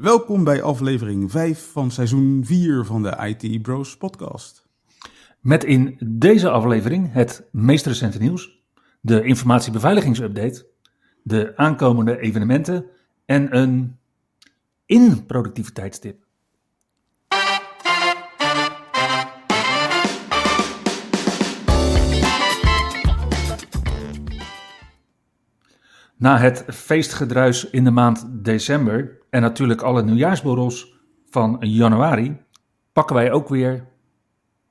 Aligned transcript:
Welkom 0.00 0.44
bij 0.44 0.62
aflevering 0.62 1.30
5 1.30 1.70
van 1.72 1.90
seizoen 1.90 2.44
4 2.44 2.84
van 2.84 3.02
de 3.02 3.36
IT 3.40 3.62
Bros 3.62 3.96
podcast. 3.96 4.66
Met 5.40 5.64
in 5.64 5.96
deze 6.04 6.50
aflevering 6.50 7.12
het 7.12 7.48
meest 7.52 7.86
recente 7.86 8.18
nieuws, 8.18 8.62
de 9.00 9.24
informatiebeveiligingsupdate, 9.24 10.66
de 11.22 11.56
aankomende 11.56 12.18
evenementen 12.18 12.86
en 13.24 13.56
een 13.56 13.98
in-productiviteitstip. 14.86 16.26
Na 26.16 26.38
het 26.38 26.64
feestgedruis 26.68 27.70
in 27.70 27.84
de 27.84 27.90
maand 27.90 28.26
december 28.30 29.19
en 29.30 29.42
natuurlijk 29.42 29.82
alle 29.82 30.02
nieuwjaarsborrels 30.02 30.94
van 31.30 31.56
januari, 31.60 32.36
pakken 32.92 33.16
wij 33.16 33.32
ook 33.32 33.48
weer 33.48 33.86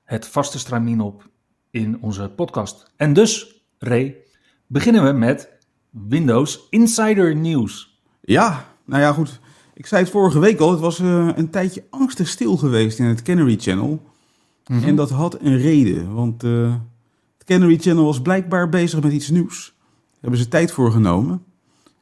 het 0.04 0.28
vaste 0.28 0.60
stramien 0.60 1.02
op 1.02 1.30
in 1.72 1.98
onze 2.02 2.32
podcast. 2.36 2.92
En 2.96 3.14
dus, 3.14 3.64
Ray, 3.78 4.16
beginnen 4.68 5.04
we 5.04 5.12
met 5.12 5.50
Windows 5.90 6.68
Insider 6.70 7.36
Nieuws. 7.36 8.02
Ja, 8.22 8.66
nou 8.86 9.02
ja, 9.02 9.14
goed. 9.14 9.40
Ik 9.74 9.86
zei 9.86 10.02
het 10.02 10.12
vorige 10.12 10.40
week 10.40 10.60
al, 10.60 10.72
het 10.72 10.80
was 10.80 11.00
uh, 11.00 11.30
een 11.36 11.50
tijdje 11.50 11.84
angstig 11.90 12.28
stil 12.28 12.58
geweest 12.58 13.00
in 13.00 13.06
het 13.06 13.22
Canary 13.22 13.58
Channel. 13.60 13.90
Mm 13.90 14.78
-hmm. 14.78 14.84
En 14.84 14.96
dat 14.96 15.10
had 15.10 15.42
een 15.42 15.58
reden, 15.58 16.14
want 16.14 16.44
uh, 16.44 16.74
het 17.38 17.48
Canary 17.48 17.78
Channel 17.78 18.06
was 18.06 18.22
blijkbaar 18.22 18.70
bezig 18.70 19.02
met 19.02 19.12
iets 19.12 19.30
nieuws. 19.30 19.74
Daar 19.76 20.20
hebben 20.20 20.40
ze 20.40 20.48
tijd 20.48 20.72
voor 20.72 20.92
genomen. 20.92 21.44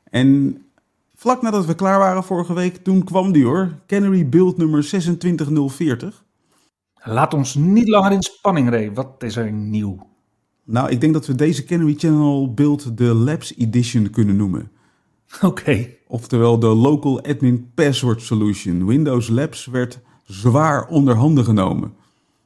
En 0.04 0.62
vlak 1.20 1.42
nadat 1.42 1.66
we 1.66 1.76
klaar 1.76 2.00
waren 2.00 2.24
vorige 2.24 2.54
week, 2.54 2.76
toen 2.76 3.04
kwam 3.04 3.32
die 3.32 3.46
hoor. 3.46 3.80
Canary 3.88 4.30
Build 4.30 4.58
nummer 4.58 4.84
26040. 4.84 6.24
Laat 7.04 7.34
ons 7.34 7.56
niet 7.56 7.88
langer 7.88 8.12
in 8.12 8.22
spanning, 8.22 8.70
Ray. 8.70 8.94
Wat 8.94 9.24
is 9.24 9.36
er 9.36 9.52
nieuw? 9.52 10.08
Nou, 10.64 10.90
ik 10.90 11.02
denk 11.02 11.14
dat 11.14 11.26
we 11.26 11.36
deze 11.36 11.64
Canary 11.64 11.94
Channel 11.98 12.54
Build 12.54 12.98
de 12.98 13.04
Labs 13.04 13.56
Edition 13.58 14.10
kunnen 14.10 14.36
noemen. 14.36 14.72
Oké. 15.36 15.46
Okay. 15.46 15.98
Oftewel 16.08 16.60
de 16.60 16.68
Local 16.68 17.22
Admin 17.22 17.72
Password 17.74 18.22
Solution. 18.22 18.86
Windows 18.86 19.28
Labs 19.28 19.66
werd 19.66 20.00
zwaar 20.24 20.88
onder 20.88 21.16
handen 21.16 21.44
genomen. 21.44 21.94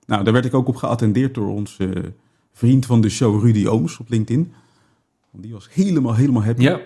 Nou, 0.05 0.23
daar 0.23 0.33
werd 0.33 0.45
ik 0.45 0.53
ook 0.53 0.67
op 0.67 0.75
geattendeerd 0.75 1.33
door 1.33 1.47
onze 1.47 2.13
vriend 2.51 2.85
van 2.85 3.01
de 3.01 3.09
show 3.09 3.43
Rudy 3.43 3.67
Ooms 3.67 3.97
op 3.97 4.09
LinkedIn. 4.09 4.53
Die 5.31 5.53
was 5.53 5.67
helemaal, 5.71 6.15
helemaal 6.15 6.43
happy. 6.43 6.61
Ja. 6.61 6.79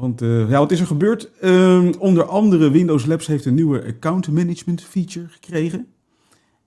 Want 0.00 0.22
uh, 0.22 0.50
ja, 0.50 0.58
wat 0.58 0.70
is 0.70 0.80
er 0.80 0.86
gebeurd? 0.86 1.30
Uh, 1.42 1.88
onder 1.98 2.24
andere 2.24 2.70
Windows 2.70 3.06
Labs 3.06 3.26
heeft 3.26 3.44
een 3.44 3.54
nieuwe 3.54 3.84
account 3.84 4.30
management 4.30 4.82
feature 4.82 5.28
gekregen. 5.28 5.86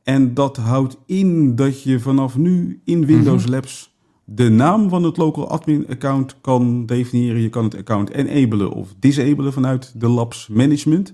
En 0.03 0.33
dat 0.33 0.57
houdt 0.57 0.97
in 1.05 1.55
dat 1.55 1.83
je 1.83 1.99
vanaf 1.99 2.37
nu 2.37 2.81
in 2.83 3.05
Windows 3.05 3.41
mm 3.41 3.43
-hmm. 3.43 3.53
Labs 3.53 3.95
de 4.25 4.49
naam 4.49 4.89
van 4.89 5.03
het 5.03 5.17
local 5.17 5.49
admin 5.49 5.87
account 5.89 6.35
kan 6.41 6.85
definiëren. 6.85 7.41
Je 7.41 7.49
kan 7.49 7.63
het 7.63 7.75
account 7.75 8.09
enablen 8.09 8.71
of 8.71 8.93
disablen 8.99 9.53
vanuit 9.53 9.99
de 9.99 10.07
labs 10.07 10.47
management. 10.47 11.13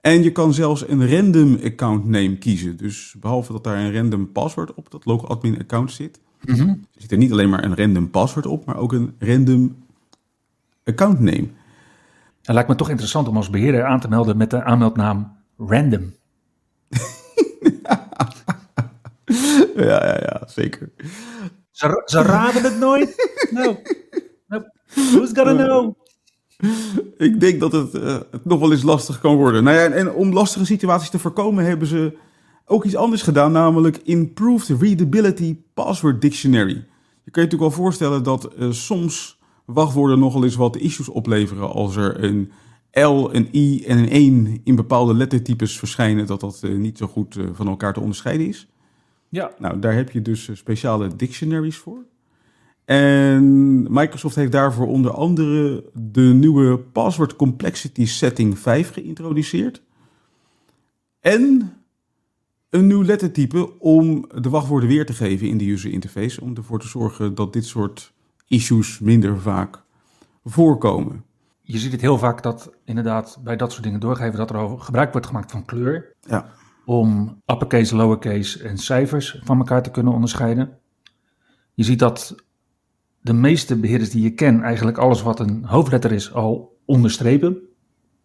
En 0.00 0.22
je 0.22 0.32
kan 0.32 0.54
zelfs 0.54 0.88
een 0.88 1.10
random 1.10 1.58
account 1.64 2.04
name 2.04 2.36
kiezen. 2.36 2.76
Dus 2.76 3.14
behalve 3.20 3.52
dat 3.52 3.64
daar 3.64 3.78
een 3.78 3.94
random 3.94 4.32
password 4.32 4.74
op 4.74 4.90
dat 4.90 5.04
local 5.04 5.28
admin 5.28 5.58
account 5.58 5.92
zit, 5.92 6.20
mm 6.44 6.54
-hmm. 6.54 6.84
zit 6.96 7.12
er 7.12 7.18
niet 7.18 7.32
alleen 7.32 7.50
maar 7.50 7.64
een 7.64 7.76
random 7.76 8.10
password 8.10 8.46
op, 8.46 8.64
maar 8.64 8.76
ook 8.76 8.92
een 8.92 9.14
random 9.18 9.74
account 10.84 11.20
name. 11.20 11.48
Het 12.42 12.54
lijkt 12.54 12.68
me 12.68 12.74
toch 12.74 12.90
interessant 12.90 13.28
om 13.28 13.36
als 13.36 13.50
beheerder 13.50 13.84
aan 13.84 14.00
te 14.00 14.08
melden 14.08 14.36
met 14.36 14.50
de 14.50 14.62
aanmeldnaam 14.62 15.36
random. 15.56 16.14
ja, 19.76 20.06
ja, 20.06 20.18
ja, 20.20 20.42
zeker. 20.46 20.92
Ze, 21.70 22.02
ze 22.04 22.22
raden 22.22 22.62
het 22.62 22.78
nooit? 22.78 23.12
No. 23.50 23.80
no. 24.46 24.62
Who's 24.94 25.30
gonna 25.32 25.64
know? 25.64 25.94
Ik 27.16 27.40
denk 27.40 27.60
dat 27.60 27.72
het, 27.72 27.94
uh, 27.94 28.18
het 28.30 28.44
nog 28.44 28.60
wel 28.60 28.72
eens 28.72 28.82
lastig 28.82 29.20
kan 29.20 29.36
worden. 29.36 29.64
Nou 29.64 29.76
ja, 29.76 29.88
en 29.88 30.12
om 30.12 30.32
lastige 30.32 30.64
situaties 30.64 31.10
te 31.10 31.18
voorkomen 31.18 31.64
hebben 31.64 31.88
ze 31.88 32.18
ook 32.66 32.84
iets 32.84 32.96
anders 32.96 33.22
gedaan, 33.22 33.52
namelijk 33.52 33.96
Improved 33.96 34.80
Readability 34.80 35.56
Password 35.74 36.20
Dictionary. 36.20 36.86
Je 37.24 37.30
kan 37.30 37.42
je 37.42 37.48
natuurlijk 37.48 37.60
wel 37.76 37.84
voorstellen 37.84 38.22
dat 38.22 38.50
uh, 38.58 38.70
soms 38.70 39.33
wachtwoorden 39.64 40.18
nogal 40.18 40.44
eens 40.44 40.56
wat 40.56 40.76
issues 40.76 41.08
opleveren 41.08 41.72
als 41.72 41.96
er 41.96 42.24
een 42.24 42.52
L, 42.90 43.28
een 43.32 43.48
I 43.52 43.84
en 43.84 43.98
een 43.98 44.08
1 44.08 44.60
in 44.64 44.74
bepaalde 44.74 45.14
lettertypes 45.14 45.78
verschijnen, 45.78 46.26
dat 46.26 46.40
dat 46.40 46.60
uh, 46.64 46.78
niet 46.78 46.98
zo 46.98 47.06
goed 47.06 47.36
uh, 47.36 47.46
van 47.52 47.68
elkaar 47.68 47.92
te 47.92 48.00
onderscheiden 48.00 48.46
is. 48.46 48.68
Ja. 49.28 49.52
Nou, 49.58 49.78
daar 49.78 49.94
heb 49.94 50.10
je 50.10 50.22
dus 50.22 50.50
speciale 50.52 51.16
dictionaries 51.16 51.76
voor. 51.76 52.04
En 52.84 53.82
Microsoft 53.92 54.34
heeft 54.34 54.52
daarvoor 54.52 54.86
onder 54.86 55.10
andere 55.10 55.84
de 55.92 56.20
nieuwe 56.20 56.78
Password 56.78 57.36
Complexity 57.36 58.06
Setting 58.06 58.58
5 58.58 58.92
geïntroduceerd. 58.92 59.82
En 61.20 61.72
een 62.70 62.86
nieuw 62.86 63.02
lettertype 63.02 63.78
om 63.78 64.28
de 64.40 64.50
wachtwoorden 64.50 64.88
weer 64.88 65.06
te 65.06 65.12
geven 65.12 65.48
in 65.48 65.58
de 65.58 65.70
user 65.70 65.90
interface. 65.90 66.40
Om 66.40 66.56
ervoor 66.56 66.80
te 66.80 66.88
zorgen 66.88 67.34
dat 67.34 67.52
dit 67.52 67.64
soort 67.64 68.13
issues 68.46 68.98
minder 68.98 69.40
vaak 69.40 69.82
voorkomen. 70.44 71.24
Je 71.62 71.78
ziet 71.78 71.92
het 71.92 72.00
heel 72.00 72.18
vaak 72.18 72.42
dat 72.42 72.72
inderdaad 72.84 73.38
bij 73.44 73.56
dat 73.56 73.72
soort 73.72 73.84
dingen 73.84 74.00
doorgeven 74.00 74.38
dat 74.38 74.50
er 74.50 74.78
gebruik 74.78 75.12
wordt 75.12 75.26
gemaakt 75.26 75.50
van 75.50 75.64
kleur. 75.64 76.14
Ja. 76.20 76.46
Om 76.84 77.40
uppercase, 77.46 77.96
lowercase 77.96 78.62
en 78.62 78.78
cijfers 78.78 79.40
van 79.44 79.58
elkaar 79.58 79.82
te 79.82 79.90
kunnen 79.90 80.12
onderscheiden. 80.12 80.78
Je 81.74 81.84
ziet 81.84 81.98
dat 81.98 82.34
de 83.20 83.32
meeste 83.32 83.76
beheerders 83.76 84.10
die 84.10 84.22
je 84.22 84.34
ken 84.34 84.62
eigenlijk 84.62 84.98
alles 84.98 85.22
wat 85.22 85.40
een 85.40 85.64
hoofdletter 85.64 86.12
is 86.12 86.32
al 86.32 86.78
onderstrepen. 86.84 87.58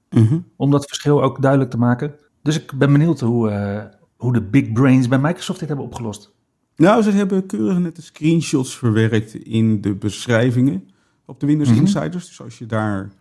Mm 0.09 0.25
-hmm. 0.25 0.45
Om 0.55 0.71
dat 0.71 0.85
verschil 0.87 1.23
ook 1.23 1.41
duidelijk 1.41 1.71
te 1.71 1.77
maken. 1.77 2.15
Dus 2.41 2.61
ik 2.61 2.73
ben 2.73 2.91
benieuwd 2.91 3.19
hoe, 3.19 3.49
uh, 3.49 3.83
hoe 4.17 4.33
de 4.33 4.43
big 4.43 4.71
brains 4.71 5.07
bij 5.07 5.19
Microsoft 5.19 5.59
dit 5.59 5.67
hebben 5.67 5.85
opgelost. 5.85 6.33
Nou, 6.79 7.01
ze 7.01 7.11
hebben 7.11 7.45
keurig 7.45 7.79
net 7.79 7.95
de 7.95 8.01
screenshots 8.01 8.77
verwerkt 8.77 9.33
in 9.33 9.81
de 9.81 9.95
beschrijvingen 9.95 10.89
op 11.25 11.39
de 11.39 11.45
Windows 11.45 11.69
mm 11.69 11.75
-hmm. 11.75 11.85
Insiders. 11.85 12.27
Dus 12.27 12.41
als 12.41 12.57
je 12.57 12.65
daar 12.65 13.11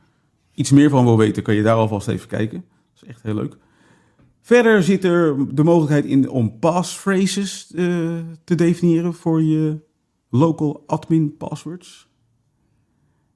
iets 0.55 0.71
meer 0.71 0.91
van 0.91 1.05
wil 1.05 1.17
weten, 1.17 1.43
kan 1.43 1.55
je 1.55 1.63
daar 1.63 1.75
alvast 1.75 2.09
even 2.09 2.29
kijken. 2.29 2.65
Dat 2.69 3.03
is 3.03 3.09
echt 3.09 3.23
heel 3.23 3.35
leuk. 3.35 3.57
Verder 4.41 4.83
zit 4.83 5.05
er 5.05 5.55
de 5.55 5.65
mogelijkheid 5.65 6.05
in 6.05 6.29
om 6.29 6.59
passphrases 6.59 7.73
uh, 7.75 8.19
te 8.45 8.55
definiëren 8.55 9.15
voor 9.15 9.43
je 9.43 9.81
local 10.31 10.83
admin 10.87 11.37
passwords. 11.37 12.09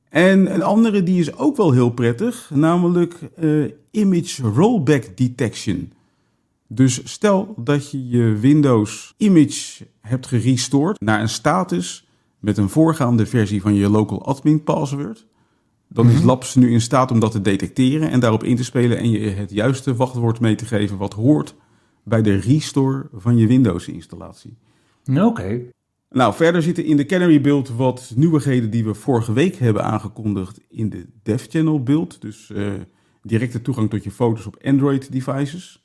En 0.09 0.55
een 0.55 0.63
andere 0.63 1.03
die 1.03 1.21
is 1.21 1.37
ook 1.37 1.57
wel 1.57 1.73
heel 1.73 1.91
prettig, 1.91 2.51
namelijk 2.55 3.19
uh, 3.39 3.71
image 3.91 4.43
rollback 4.43 5.17
detection. 5.17 5.93
Dus 6.75 7.01
stel 7.05 7.55
dat 7.57 7.91
je 7.91 8.09
je 8.09 8.39
Windows 8.39 9.15
image 9.17 9.87
hebt 10.01 10.27
gerestored 10.27 11.01
naar 11.01 11.21
een 11.21 11.29
status 11.29 12.09
met 12.39 12.57
een 12.57 12.69
voorgaande 12.69 13.27
versie 13.27 13.61
van 13.61 13.75
je 13.75 13.89
local 13.89 14.25
admin 14.25 14.63
password. 14.63 15.27
Dan 15.89 16.11
is 16.11 16.23
Labs 16.23 16.55
nu 16.55 16.71
in 16.71 16.81
staat 16.81 17.11
om 17.11 17.21
dat 17.21 17.33
te 17.33 17.41
detecteren 17.41 18.11
en 18.11 18.21
daarop 18.21 18.45
in 18.45 18.57
te 18.57 18.65
spelen 18.65 18.99
en 18.99 19.11
je 19.11 19.19
het 19.19 19.51
juiste 19.51 19.95
wachtwoord 19.95 20.41
mee 20.41 20.55
te 20.55 20.65
geven 20.65 20.97
wat 20.97 21.13
hoort 21.13 21.55
bij 22.03 22.23
de 22.23 22.35
restore 22.35 23.09
van 23.13 23.37
je 23.37 23.47
Windows 23.47 23.89
installatie. 23.89 24.57
Oké. 25.11 25.25
Okay. 25.25 25.71
Nou, 26.11 26.35
verder 26.35 26.63
zitten 26.63 26.85
in 26.85 26.97
de 26.97 27.07
Canary 27.07 27.41
build 27.41 27.69
wat 27.69 28.13
nieuwigheden 28.17 28.71
die 28.71 28.85
we 28.85 28.95
vorige 28.95 29.33
week 29.33 29.57
hebben 29.57 29.85
aangekondigd 29.85 30.61
in 30.69 30.91
de 30.91 31.07
Dev 31.23 31.47
Channel 31.49 31.83
build. 31.83 32.21
Dus 32.21 32.51
uh, 32.55 32.73
directe 33.23 33.63
toegang 33.63 33.91
tot 33.91 34.05
je 34.05 34.11
foto's 34.11 34.47
op 34.47 34.59
Android 34.65 35.13
devices. 35.13 35.82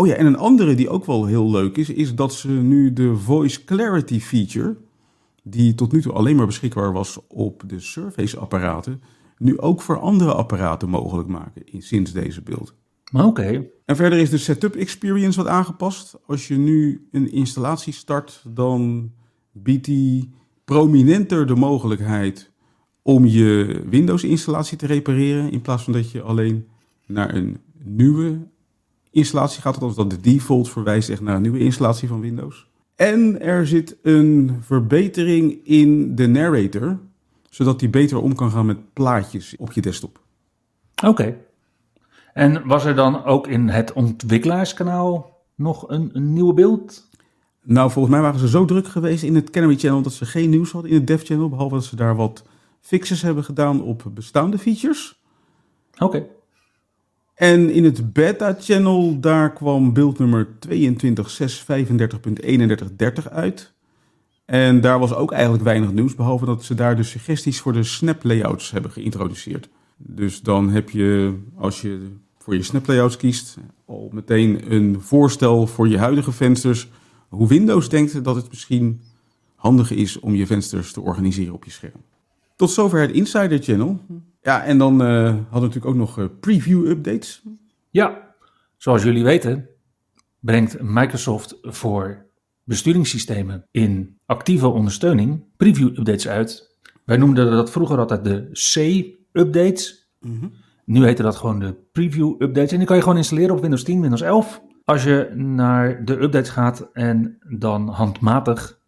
Oh 0.00 0.06
ja, 0.06 0.14
en 0.14 0.26
een 0.26 0.36
andere 0.36 0.74
die 0.74 0.88
ook 0.88 1.04
wel 1.04 1.26
heel 1.26 1.50
leuk 1.50 1.76
is, 1.76 1.90
is 1.90 2.14
dat 2.14 2.34
ze 2.34 2.48
nu 2.48 2.92
de 2.92 3.16
Voice 3.16 3.64
Clarity 3.64 4.20
feature, 4.20 4.76
die 5.42 5.74
tot 5.74 5.92
nu 5.92 6.02
toe 6.02 6.12
alleen 6.12 6.36
maar 6.36 6.46
beschikbaar 6.46 6.92
was 6.92 7.18
op 7.28 7.62
de 7.66 7.80
Surface 7.80 8.38
apparaten, 8.38 9.02
nu 9.38 9.58
ook 9.58 9.80
voor 9.82 9.98
andere 9.98 10.34
apparaten 10.34 10.88
mogelijk 10.88 11.28
maken 11.28 11.62
in, 11.64 11.82
sinds 11.82 12.12
deze 12.12 12.42
beeld. 12.42 12.74
Oké. 13.12 13.66
En 13.84 13.96
verder 13.96 14.18
is 14.18 14.30
de 14.30 14.38
setup 14.38 14.74
experience 14.74 15.42
wat 15.42 15.52
aangepast. 15.52 16.18
Als 16.26 16.48
je 16.48 16.56
nu 16.56 17.08
een 17.12 17.32
installatie 17.32 17.92
start, 17.92 18.44
dan 18.48 19.12
biedt 19.52 19.84
die 19.84 20.30
prominenter 20.64 21.46
de 21.46 21.56
mogelijkheid 21.56 22.50
om 23.02 23.26
je 23.26 23.82
Windows-installatie 23.88 24.76
te 24.76 24.86
repareren. 24.86 25.50
In 25.50 25.60
plaats 25.60 25.84
van 25.84 25.92
dat 25.92 26.10
je 26.10 26.22
alleen 26.22 26.66
naar 27.06 27.34
een 27.34 27.58
nieuwe 27.82 28.38
installatie 29.10 29.62
gaat. 29.62 29.74
Althans, 29.74 29.96
dat 29.96 30.10
de 30.10 30.20
default 30.20 30.70
verwijst 30.70 31.08
echt 31.08 31.20
naar 31.20 31.36
een 31.36 31.42
nieuwe 31.42 31.58
installatie 31.58 32.08
van 32.08 32.20
Windows. 32.20 32.68
En 32.96 33.40
er 33.40 33.66
zit 33.66 33.96
een 34.02 34.58
verbetering 34.60 35.60
in 35.64 36.14
de 36.14 36.26
narrator, 36.26 36.98
zodat 37.50 37.78
die 37.78 37.88
beter 37.88 38.18
om 38.18 38.34
kan 38.34 38.50
gaan 38.50 38.66
met 38.66 38.92
plaatjes 38.92 39.56
op 39.58 39.72
je 39.72 39.80
desktop. 39.80 40.20
Oké. 41.04 41.36
En 42.32 42.66
was 42.66 42.84
er 42.84 42.94
dan 42.94 43.24
ook 43.24 43.46
in 43.46 43.68
het 43.68 43.92
ontwikkelaarskanaal 43.92 45.38
nog 45.54 45.88
een, 45.88 46.10
een 46.12 46.32
nieuwe 46.32 46.54
beeld? 46.54 47.08
Nou, 47.62 47.90
volgens 47.90 48.14
mij 48.14 48.22
waren 48.22 48.40
ze 48.40 48.48
zo 48.48 48.64
druk 48.64 48.88
geweest 48.88 49.22
in 49.22 49.34
het 49.34 49.50
Canary 49.50 49.76
Channel 49.76 50.02
dat 50.02 50.12
ze 50.12 50.24
geen 50.24 50.50
nieuws 50.50 50.72
hadden 50.72 50.90
in 50.90 50.96
het 50.96 51.06
Dev 51.06 51.22
Channel. 51.24 51.48
Behalve 51.48 51.74
dat 51.74 51.84
ze 51.84 51.96
daar 51.96 52.16
wat 52.16 52.44
fixes 52.80 53.22
hebben 53.22 53.44
gedaan 53.44 53.82
op 53.82 54.04
bestaande 54.14 54.58
features. 54.58 55.20
Oké. 55.98 56.26
En 57.40 57.70
in 57.70 57.84
het 57.84 58.12
Beta 58.12 58.56
Channel, 58.58 59.20
daar 59.20 59.52
kwam 59.52 59.92
beeldnummer 59.92 60.48
22.635.3130 60.68 60.76
uit. 63.30 63.72
En 64.44 64.80
daar 64.80 64.98
was 64.98 65.14
ook 65.14 65.32
eigenlijk 65.32 65.62
weinig 65.62 65.92
nieuws, 65.92 66.14
behalve 66.14 66.44
dat 66.44 66.64
ze 66.64 66.74
daar 66.74 66.96
de 66.96 67.02
suggesties 67.02 67.60
voor 67.60 67.72
de 67.72 67.82
snap 67.82 68.24
layouts 68.24 68.70
hebben 68.70 68.90
geïntroduceerd. 68.90 69.68
Dus 69.96 70.40
dan 70.40 70.70
heb 70.70 70.90
je, 70.90 71.38
als 71.56 71.80
je 71.80 72.08
voor 72.38 72.54
je 72.54 72.62
snap 72.62 72.86
layouts 72.86 73.16
kiest, 73.16 73.56
al 73.84 74.10
meteen 74.12 74.72
een 74.72 75.00
voorstel 75.00 75.66
voor 75.66 75.88
je 75.88 75.98
huidige 75.98 76.32
vensters. 76.32 76.88
Hoe 77.28 77.48
Windows 77.48 77.88
denkt 77.88 78.24
dat 78.24 78.36
het 78.36 78.48
misschien 78.48 79.00
handig 79.54 79.90
is 79.90 80.18
om 80.18 80.34
je 80.34 80.46
vensters 80.46 80.92
te 80.92 81.00
organiseren 81.00 81.54
op 81.54 81.64
je 81.64 81.70
scherm. 81.70 82.02
Tot 82.56 82.70
zover 82.70 83.00
het 83.00 83.10
Insider 83.10 83.62
Channel. 83.62 84.00
Ja, 84.42 84.64
en 84.64 84.78
dan 84.78 85.02
eh, 85.02 85.24
hadden 85.24 85.44
we 85.50 85.60
natuurlijk 85.60 85.86
ook 85.86 85.94
nog 85.94 86.18
uh, 86.18 86.24
preview 86.40 86.86
updates. 86.86 87.42
Ja, 87.90 88.34
zoals 88.76 89.02
jullie 89.02 89.24
weten 89.24 89.68
brengt 90.40 90.82
Microsoft 90.82 91.58
voor 91.62 92.26
besturingssystemen 92.64 93.66
in 93.70 94.18
actieve 94.26 94.68
ondersteuning 94.68 95.44
preview 95.56 95.88
updates 95.88 96.28
uit. 96.28 96.78
Wij 97.04 97.16
noemden 97.16 97.50
dat 97.50 97.70
vroeger 97.70 97.98
altijd 97.98 98.24
de 98.24 98.48
C-updates. 98.52 100.10
Nu 100.84 101.04
heette 101.04 101.22
dat 101.22 101.36
gewoon 101.36 101.58
de 101.58 101.74
preview 101.92 102.34
updates. 102.38 102.72
En 102.72 102.78
die 102.78 102.86
kan 102.86 102.96
je 102.96 103.02
gewoon 103.02 103.16
installeren 103.16 103.54
op 103.54 103.60
Windows 103.60 103.84
10, 103.84 104.00
Windows 104.00 104.20
11. 104.20 104.62
Als 104.84 105.04
je 105.04 105.30
naar 105.34 106.04
de 106.04 106.22
updates 106.22 106.50
gaat 106.50 106.88
en 106.92 107.38
dan 107.58 107.88
handmatig 107.88 108.80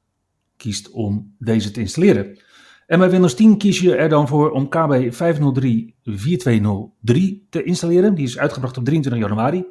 kiest 0.56 0.90
om 0.90 1.34
deze 1.38 1.70
te 1.70 1.80
installeren. 1.80 2.38
En 2.92 2.98
bij 2.98 3.10
Windows 3.10 3.34
10 3.34 3.58
kies 3.58 3.80
je 3.80 3.96
er 3.96 4.08
dan 4.08 4.28
voor 4.28 4.50
om 4.50 4.68
KB 4.68 5.12
503-4203 5.12 5.18
te 7.50 7.62
installeren. 7.64 8.14
Die 8.14 8.24
is 8.24 8.38
uitgebracht 8.38 8.76
op 8.76 8.84
23 8.84 9.22
januari. 9.22 9.64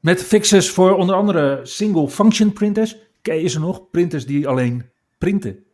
Met 0.00 0.22
fixes 0.22 0.70
voor 0.70 0.96
onder 0.96 1.14
andere 1.14 1.60
single 1.62 2.08
function 2.08 2.52
printers. 2.52 2.96
Ken 3.22 3.40
je 3.40 3.48
ze 3.48 3.60
nog? 3.60 3.90
Printers 3.90 4.26
die 4.26 4.48
alleen 4.48 4.90
printen. 5.18 5.64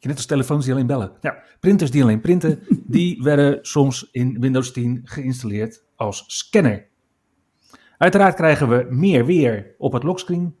Net 0.00 0.16
als 0.16 0.26
telefoons 0.26 0.64
die 0.64 0.74
alleen 0.74 0.86
bellen. 0.86 1.12
Ja, 1.20 1.42
printers 1.60 1.90
die 1.90 2.02
alleen 2.02 2.20
printen, 2.20 2.58
die 2.86 3.22
werden 3.22 3.58
soms 3.62 4.08
in 4.10 4.40
Windows 4.40 4.72
10 4.72 5.00
geïnstalleerd 5.04 5.84
als 5.96 6.24
scanner. 6.26 6.86
Uiteraard 7.98 8.34
krijgen 8.34 8.68
we 8.68 8.86
meer 8.90 9.26
weer 9.26 9.74
op 9.78 9.92
het 9.92 10.02
lockscreen. 10.02 10.56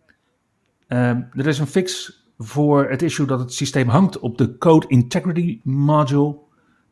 Uh, 0.88 1.08
er 1.10 1.46
is 1.46 1.58
een 1.58 1.66
fix 1.66 2.22
voor 2.38 2.90
het 2.90 3.02
issue 3.02 3.26
dat 3.26 3.38
het 3.38 3.52
systeem 3.52 3.88
hangt 3.88 4.18
op 4.18 4.38
de 4.38 4.58
Code 4.58 4.86
Integrity 4.88 5.60
Module. 5.62 6.36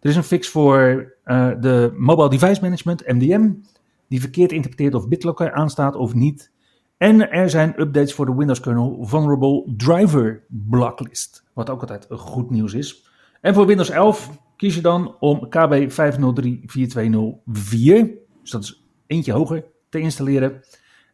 Er 0.01 0.11
is 0.11 0.17
een 0.17 0.23
fix 0.23 0.49
voor 0.49 1.13
uh, 1.25 1.51
de 1.61 1.95
Mobile 1.97 2.31
Device 2.31 2.61
Management, 2.61 3.07
MDM, 3.07 3.51
die 4.09 4.21
verkeerd 4.21 4.53
interpreteert 4.53 4.95
of 4.95 5.09
BitLocker 5.09 5.53
aanstaat 5.53 5.97
of 5.97 6.15
niet. 6.15 6.51
En 6.97 7.31
er 7.31 7.51
zijn 7.51 7.81
updates 7.81 8.15
voor 8.15 8.27
de 8.27 8.35
Windows 8.35 8.61
kernel 8.61 9.05
Vulnerable 9.05 9.73
Driver 9.77 10.45
Blacklist, 10.49 11.45
wat 11.53 11.71
ook 11.71 11.81
altijd 11.81 12.07
goed 12.11 12.51
nieuws 12.51 12.75
is. 12.75 13.07
En 13.41 13.55
voor 13.55 13.67
Windows 13.67 13.91
11 13.91 14.31
kies 14.57 14.75
je 14.75 14.81
dan 14.81 15.17
om 15.19 15.49
KB 15.49 15.91
503.4204, 15.91 15.97
dus 18.41 18.51
dat 18.51 18.63
is 18.63 18.85
eentje 19.07 19.33
hoger, 19.33 19.65
te 19.89 19.99
installeren. 19.99 20.61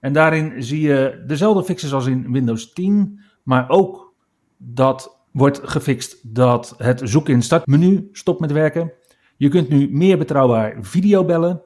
En 0.01 0.13
daarin 0.13 0.63
zie 0.63 0.81
je 0.81 1.25
dezelfde 1.27 1.65
fixes 1.65 1.93
als 1.93 2.07
in 2.07 2.33
Windows 2.33 2.73
10, 2.73 3.21
maar 3.43 3.69
ook 3.69 4.08
dat 4.59 5.27
wordt 5.33 5.61
gefixt 5.63 6.35
dat 6.35 6.75
het 6.79 7.01
zoeken 7.05 7.35
in 7.35 7.43
startmenu 7.43 8.09
stopt 8.13 8.41
met 8.41 8.53
werken. 8.53 8.93
Je 9.37 9.49
kunt 9.49 9.69
nu 9.69 9.89
meer 9.91 10.19
betrouwbaar 10.19 10.77
video 10.81 11.25
bellen. 11.25 11.63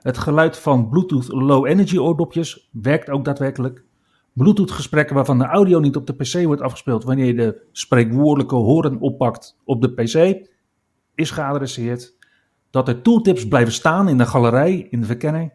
Het 0.00 0.18
geluid 0.18 0.58
van 0.58 0.88
Bluetooth 0.88 1.28
Low 1.28 1.66
Energy 1.66 1.98
oordopjes 1.98 2.68
werkt 2.72 3.10
ook 3.10 3.24
daadwerkelijk. 3.24 3.84
Bluetooth 4.32 4.70
gesprekken 4.70 5.14
waarvan 5.14 5.38
de 5.38 5.46
audio 5.46 5.78
niet 5.78 5.96
op 5.96 6.06
de 6.06 6.14
PC 6.14 6.44
wordt 6.44 6.62
afgespeeld 6.62 7.04
wanneer 7.04 7.26
je 7.26 7.34
de 7.34 7.66
spreekwoordelijke 7.72 8.54
horen 8.54 9.00
oppakt 9.00 9.58
op 9.64 9.82
de 9.82 9.92
PC 9.92 10.46
is 11.14 11.30
geadresseerd. 11.30 12.16
Dat 12.70 12.88
er 12.88 13.02
tooltips 13.02 13.48
blijven 13.48 13.72
staan 13.72 14.08
in 14.08 14.18
de 14.18 14.26
galerij, 14.26 14.86
in 14.90 15.00
de 15.00 15.06
verkenner. 15.06 15.52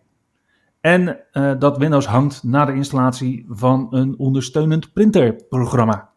En 0.80 1.20
uh, 1.34 1.54
dat 1.60 1.78
Windows 1.78 2.06
hangt 2.06 2.44
na 2.44 2.66
de 2.66 2.74
installatie 2.74 3.46
van 3.50 3.88
een 3.90 4.18
ondersteunend 4.18 4.94
printerprogramma. 4.94 6.11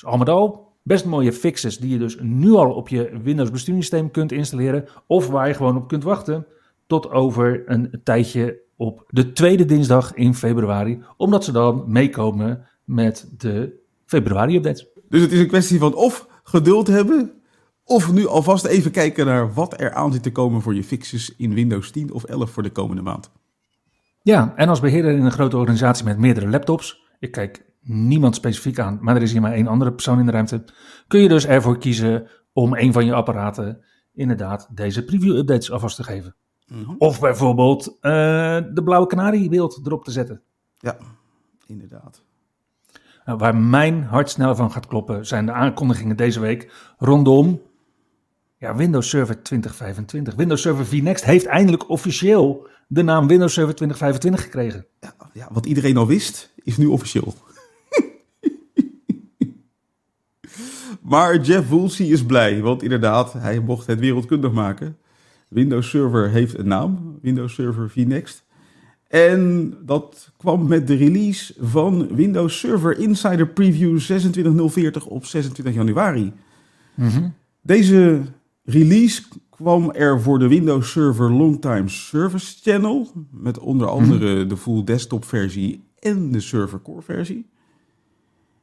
Dus 0.00 0.10
al 0.10 0.18
met 0.18 0.28
al 0.28 0.72
best 0.82 1.04
mooie 1.04 1.32
fixes 1.32 1.78
die 1.78 1.90
je 1.90 1.98
dus 1.98 2.18
nu 2.20 2.52
al 2.52 2.72
op 2.72 2.88
je 2.88 3.20
Windows 3.22 3.50
besturingssysteem 3.50 4.10
kunt 4.10 4.32
installeren. 4.32 4.84
Of 5.06 5.28
waar 5.28 5.48
je 5.48 5.54
gewoon 5.54 5.76
op 5.76 5.88
kunt 5.88 6.04
wachten 6.04 6.46
tot 6.86 7.10
over 7.10 7.62
een 7.66 8.00
tijdje 8.04 8.60
op 8.76 9.04
de 9.08 9.32
tweede 9.32 9.64
dinsdag 9.64 10.14
in 10.14 10.34
februari. 10.34 11.02
Omdat 11.16 11.44
ze 11.44 11.52
dan 11.52 11.84
meekomen 11.86 12.66
met 12.84 13.28
de 13.36 13.80
februari 14.04 14.56
updates. 14.56 14.86
Dus 15.08 15.20
het 15.20 15.32
is 15.32 15.40
een 15.40 15.48
kwestie 15.48 15.78
van 15.78 15.94
of 15.94 16.28
geduld 16.42 16.86
hebben. 16.86 17.32
Of 17.84 18.12
nu 18.12 18.26
alvast 18.26 18.64
even 18.64 18.90
kijken 18.90 19.26
naar 19.26 19.52
wat 19.52 19.80
er 19.80 19.92
aan 19.92 20.12
zit 20.12 20.22
te 20.22 20.32
komen 20.32 20.62
voor 20.62 20.74
je 20.74 20.84
fixes 20.84 21.36
in 21.36 21.54
Windows 21.54 21.90
10 21.90 22.12
of 22.12 22.24
11 22.24 22.50
voor 22.50 22.62
de 22.62 22.70
komende 22.70 23.02
maand. 23.02 23.30
Ja, 24.22 24.52
en 24.56 24.68
als 24.68 24.80
beheerder 24.80 25.12
in 25.12 25.24
een 25.24 25.32
grote 25.32 25.56
organisatie 25.56 26.04
met 26.04 26.18
meerdere 26.18 26.48
laptops. 26.48 27.08
Ik 27.18 27.30
kijk 27.30 27.69
niemand 27.80 28.34
specifiek 28.34 28.78
aan, 28.78 28.98
maar 29.00 29.16
er 29.16 29.22
is 29.22 29.32
hier 29.32 29.40
maar 29.40 29.52
één 29.52 29.66
andere 29.66 29.92
persoon 29.92 30.18
in 30.18 30.26
de 30.26 30.32
ruimte. 30.32 30.64
Kun 31.06 31.20
je 31.20 31.28
dus 31.28 31.46
ervoor 31.46 31.78
kiezen 31.78 32.28
om 32.52 32.76
een 32.76 32.92
van 32.92 33.04
je 33.04 33.14
apparaten 33.14 33.84
inderdaad 34.12 34.68
deze 34.74 35.04
preview-updates 35.04 35.70
alvast 35.70 35.96
te 35.96 36.02
geven. 36.02 36.34
Mm 36.66 36.84
-hmm. 36.84 36.94
Of 36.98 37.20
bijvoorbeeld 37.20 37.86
uh, 37.88 38.02
de 38.72 38.80
blauwe 38.84 39.06
kanariebeeld 39.06 39.80
erop 39.84 40.04
te 40.04 40.10
zetten. 40.10 40.42
Ja, 40.78 40.96
inderdaad. 41.66 42.22
Nou, 43.24 43.38
waar 43.38 43.56
mijn 43.56 44.02
hart 44.02 44.30
snel 44.30 44.56
van 44.56 44.72
gaat 44.72 44.86
kloppen 44.86 45.26
zijn 45.26 45.46
de 45.46 45.52
aankondigingen 45.52 46.16
deze 46.16 46.40
week 46.40 46.72
rondom 46.98 47.60
ja, 48.56 48.74
Windows 48.74 49.08
Server 49.08 49.42
2025. 49.42 50.34
Windows 50.34 50.60
Server 50.60 50.86
VNext 50.86 51.24
heeft 51.24 51.46
eindelijk 51.46 51.88
officieel 51.88 52.68
de 52.88 53.02
naam 53.02 53.26
Windows 53.26 53.52
Server 53.52 53.74
2025 53.74 54.42
gekregen. 54.42 54.86
Ja, 55.00 55.14
ja 55.32 55.48
wat 55.52 55.66
iedereen 55.66 55.96
al 55.96 56.06
wist, 56.06 56.52
is 56.56 56.76
nu 56.76 56.86
officieel. 56.86 57.34
Maar 61.10 61.40
Jeff 61.40 61.68
Woolsey 61.68 62.06
is 62.06 62.24
blij, 62.24 62.60
want 62.60 62.82
inderdaad, 62.82 63.32
hij 63.32 63.60
mocht 63.60 63.86
het 63.86 63.98
wereldkundig 63.98 64.52
maken. 64.52 64.96
Windows 65.48 65.88
Server 65.88 66.30
heeft 66.30 66.58
een 66.58 66.68
naam, 66.68 67.18
Windows 67.22 67.54
Server 67.54 67.90
VNext. 67.90 68.44
En 69.08 69.74
dat 69.84 70.32
kwam 70.36 70.66
met 70.66 70.86
de 70.86 70.94
release 70.94 71.54
van 71.60 72.14
Windows 72.14 72.58
Server 72.58 72.98
Insider 72.98 73.46
Preview 73.46 73.98
26040 73.98 75.06
op 75.06 75.24
26 75.24 75.74
januari. 75.74 76.32
Mm 76.94 77.08
-hmm. 77.08 77.34
Deze 77.62 78.20
release 78.64 79.22
kwam 79.50 79.90
er 79.90 80.20
voor 80.20 80.38
de 80.38 80.48
Windows 80.48 80.90
Server 80.90 81.32
Longtime 81.32 81.88
Service 81.88 82.56
Channel, 82.62 83.12
met 83.30 83.58
onder 83.58 83.88
andere 83.88 84.30
mm 84.30 84.38
-hmm. 84.38 84.48
de 84.48 84.56
full 84.56 84.84
desktop 84.84 85.24
versie 85.24 85.84
en 85.98 86.32
de 86.32 86.40
server 86.40 86.82
core 86.82 87.02
versie. 87.02 87.46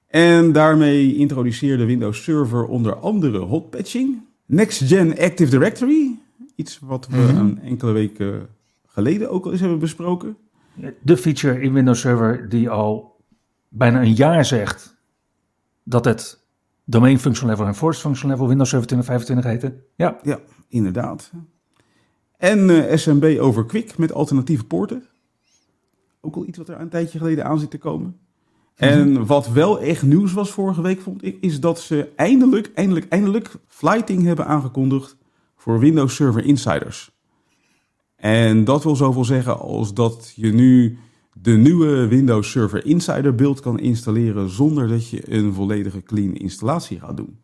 En 0.07 0.51
daarmee 0.51 1.15
introduceerde 1.15 1.85
Windows 1.85 2.23
Server 2.23 2.65
onder 2.65 2.95
andere 2.95 3.37
hot 3.37 3.69
patching, 3.69 4.21
Next 4.45 4.87
Gen 4.87 5.17
Active 5.17 5.49
Directory, 5.49 6.19
iets 6.55 6.79
wat 6.79 7.07
we 7.07 7.17
mm 7.17 7.25
-hmm. 7.25 7.37
een 7.37 7.59
enkele 7.61 7.91
weken 7.91 8.47
geleden 8.85 9.29
ook 9.29 9.45
al 9.45 9.51
eens 9.51 9.59
hebben 9.59 9.79
besproken. 9.79 10.37
De 11.01 11.17
feature 11.17 11.61
in 11.61 11.73
Windows 11.73 11.99
Server 11.99 12.49
die 12.49 12.69
al 12.69 13.15
bijna 13.69 14.01
een 14.01 14.13
jaar 14.13 14.45
zegt 14.45 14.95
dat 15.83 16.05
het 16.05 16.45
domain 16.83 17.19
function 17.19 17.49
level 17.49 17.65
en 17.65 17.75
force 17.75 18.01
function 18.01 18.29
level 18.29 18.47
Windows 18.47 18.69
Server 18.69 18.87
2025 18.87 19.69
heette. 19.69 19.83
Ja, 19.95 20.19
ja 20.23 20.39
inderdaad. 20.67 21.31
En 22.37 22.89
eh, 22.89 22.97
SMB 22.97 23.37
over 23.39 23.65
Quick 23.65 23.97
met 23.97 24.11
alternatieve 24.11 24.63
poorten. 24.63 25.05
Ook 26.21 26.35
al 26.35 26.45
iets 26.45 26.57
wat 26.57 26.69
er 26.69 26.79
een 26.79 26.89
tijdje 26.89 27.17
geleden 27.17 27.45
aan 27.45 27.59
zit 27.59 27.71
te 27.71 27.77
komen. 27.77 28.19
En 28.77 29.25
wat 29.25 29.49
wel 29.49 29.79
echt 29.79 30.03
nieuws 30.03 30.33
was 30.33 30.51
vorige 30.51 30.81
week, 30.81 31.01
vond 31.01 31.23
ik, 31.23 31.37
is 31.41 31.59
dat 31.59 31.79
ze 31.79 32.09
eindelijk, 32.15 32.71
eindelijk, 32.75 33.05
eindelijk 33.09 33.55
flighting 33.67 34.23
hebben 34.23 34.47
aangekondigd 34.47 35.17
voor 35.55 35.79
Windows 35.79 36.15
Server 36.15 36.45
Insiders. 36.45 37.11
En 38.15 38.63
dat 38.63 38.83
wil 38.83 38.95
zoveel 38.95 39.25
zeggen 39.25 39.59
als 39.59 39.93
dat 39.93 40.33
je 40.35 40.53
nu 40.53 40.97
de 41.33 41.51
nieuwe 41.51 42.07
Windows 42.07 42.51
Server 42.51 42.85
Insider 42.85 43.35
build 43.35 43.59
kan 43.59 43.79
installeren 43.79 44.49
zonder 44.49 44.87
dat 44.87 45.09
je 45.09 45.33
een 45.33 45.53
volledige 45.53 46.03
clean 46.03 46.33
installatie 46.33 46.99
gaat 46.99 47.17
doen. 47.17 47.39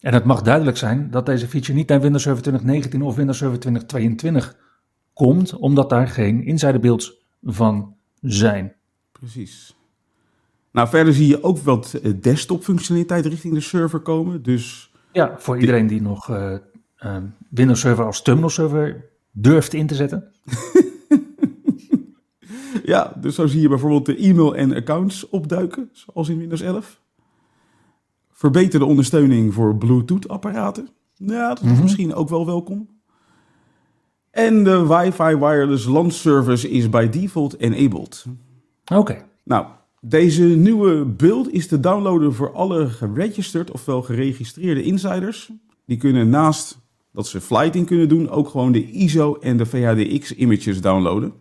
En 0.00 0.14
het 0.14 0.24
mag 0.24 0.42
duidelijk 0.42 0.76
zijn 0.76 1.10
dat 1.10 1.26
deze 1.26 1.48
feature 1.48 1.74
niet 1.74 1.88
naar 1.88 2.00
Windows 2.00 2.22
Server 2.22 2.42
2019 2.42 3.02
of 3.02 3.16
Windows 3.16 3.38
Server 3.38 3.58
2022 3.58 4.56
komt, 5.12 5.56
omdat 5.56 5.90
daar 5.90 6.08
geen 6.08 6.44
insider 6.44 6.80
builds 6.80 7.26
van 7.42 7.94
zijn. 8.20 8.74
Precies. 9.12 9.76
Nou, 10.76 10.88
verder 10.88 11.14
zie 11.14 11.26
je 11.26 11.42
ook 11.42 11.58
wat 11.58 11.94
eh, 11.94 12.12
desktop 12.20 12.64
functionaliteit 12.64 13.26
richting 13.26 13.54
de 13.54 13.60
server 13.60 14.00
komen. 14.00 14.42
Dus 14.42 14.92
ja, 15.12 15.34
voor 15.38 15.58
iedereen 15.58 15.86
die 15.86 16.02
nog 16.02 16.28
uh, 16.28 16.52
uh, 17.04 17.16
Windows 17.50 17.80
Server 17.80 18.04
als 18.04 18.22
terminal 18.22 18.50
server 18.50 19.04
durft 19.30 19.72
in 19.72 19.86
te 19.86 19.94
zetten. 19.94 20.32
ja, 22.92 23.12
dus 23.20 23.34
zo 23.34 23.46
zie 23.46 23.60
je 23.60 23.68
bijvoorbeeld 23.68 24.06
de 24.06 24.16
e-mail 24.16 24.56
en 24.56 24.74
accounts 24.74 25.28
opduiken, 25.28 25.90
zoals 25.92 26.28
in 26.28 26.38
Windows 26.38 26.60
11. 26.60 27.00
Verbeterde 28.32 28.84
ondersteuning 28.84 29.54
voor 29.54 29.76
Bluetooth-apparaten. 29.76 30.88
Ja, 31.14 31.48
dat 31.48 31.62
is 31.62 31.70
mhm. 31.70 31.82
misschien 31.82 32.14
ook 32.14 32.28
wel 32.28 32.46
welkom. 32.46 32.88
En 34.30 34.64
de 34.64 34.86
Wi-Fi 34.86 35.36
Wireless 35.36 35.86
LAN 35.86 36.10
Service 36.10 36.70
is 36.70 36.88
by 36.88 37.08
default 37.08 37.56
enabled. 37.56 38.24
Oké. 38.92 39.24
Nou, 39.44 39.66
deze 40.08 40.44
nieuwe 40.44 41.04
build 41.04 41.52
is 41.52 41.66
te 41.66 41.80
downloaden 41.80 42.34
voor 42.34 42.52
alle 42.52 42.88
geregistered, 42.88 43.70
ofwel 43.70 44.02
geregistreerde 44.02 44.82
insiders. 44.82 45.50
Die 45.86 45.96
kunnen 45.96 46.28
naast 46.28 46.78
dat 47.12 47.26
ze 47.26 47.40
flighting 47.40 47.86
kunnen 47.86 48.08
doen, 48.08 48.30
ook 48.30 48.48
gewoon 48.48 48.72
de 48.72 48.90
ISO 48.90 49.34
en 49.34 49.56
de 49.56 49.66
VHDX 49.66 50.34
images 50.34 50.80
downloaden. 50.80 51.32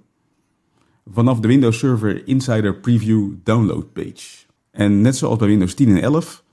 Vanaf 1.12 1.40
de 1.40 1.48
Windows 1.48 1.78
Server 1.78 2.28
Insider 2.28 2.76
Preview 2.80 3.32
download 3.44 3.94
page. 3.94 4.46
En 4.72 5.02
net 5.02 5.16
zoals 5.16 5.38
bij 5.38 5.48
Windows 5.48 5.74
10 5.74 5.90
en 5.90 6.02
11 6.02 6.44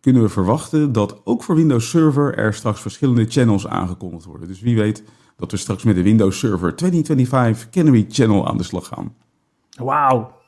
kunnen 0.00 0.22
we 0.22 0.28
verwachten 0.28 0.92
dat 0.92 1.20
ook 1.24 1.42
voor 1.42 1.54
Windows 1.54 1.90
Server 1.90 2.34
er 2.34 2.54
straks 2.54 2.80
verschillende 2.80 3.26
channels 3.28 3.66
aangekondigd 3.66 4.24
worden. 4.24 4.48
Dus 4.48 4.60
wie 4.60 4.76
weet 4.76 5.02
dat 5.36 5.50
we 5.50 5.56
straks 5.56 5.82
met 5.82 5.94
de 5.94 6.02
Windows 6.02 6.38
Server 6.38 6.76
2025 6.76 7.70
Canary 7.70 8.06
Channel 8.08 8.48
aan 8.48 8.56
de 8.56 8.62
slag 8.62 8.86
gaan. 8.86 9.14
Wauw. 9.76 10.41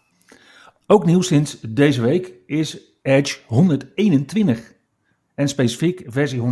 Ook 0.87 1.05
nieuw 1.05 1.21
sinds 1.21 1.61
deze 1.61 2.01
week 2.01 2.35
is 2.47 2.99
Edge 3.03 3.39
121 3.47 4.73
en 5.35 5.49
specifiek 5.49 6.03
versie 6.07 6.41
121.0.2277.83. 6.41 6.47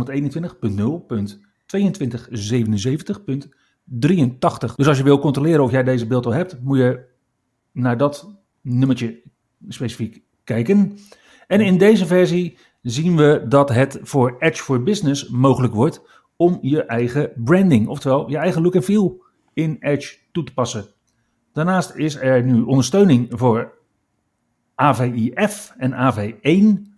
Dus 4.75 4.87
als 4.87 4.97
je 4.97 5.03
wil 5.03 5.19
controleren 5.19 5.63
of 5.63 5.71
jij 5.71 5.83
deze 5.83 6.07
beeld 6.07 6.25
al 6.25 6.33
hebt, 6.33 6.61
moet 6.61 6.77
je 6.77 7.05
naar 7.71 7.97
dat 7.97 8.35
nummertje 8.61 9.21
specifiek 9.67 10.21
kijken. 10.43 10.97
En 11.47 11.61
in 11.61 11.77
deze 11.77 12.05
versie 12.05 12.57
zien 12.81 13.15
we 13.15 13.45
dat 13.47 13.69
het 13.69 13.99
voor 14.01 14.35
Edge 14.39 14.63
for 14.63 14.83
Business 14.83 15.29
mogelijk 15.29 15.73
wordt 15.73 16.01
om 16.35 16.57
je 16.61 16.83
eigen 16.83 17.31
branding, 17.35 17.87
oftewel 17.87 18.29
je 18.29 18.37
eigen 18.37 18.61
look 18.61 18.75
en 18.75 18.83
feel 18.83 19.23
in 19.53 19.77
Edge 19.79 20.17
toe 20.31 20.43
te 20.43 20.53
passen. 20.53 20.85
Daarnaast 21.51 21.95
is 21.95 22.15
er 22.15 22.43
nu 22.43 22.61
ondersteuning 22.61 23.27
voor 23.29 23.81
AVIF 24.75 25.73
en 25.77 25.93
AV1 25.93 26.91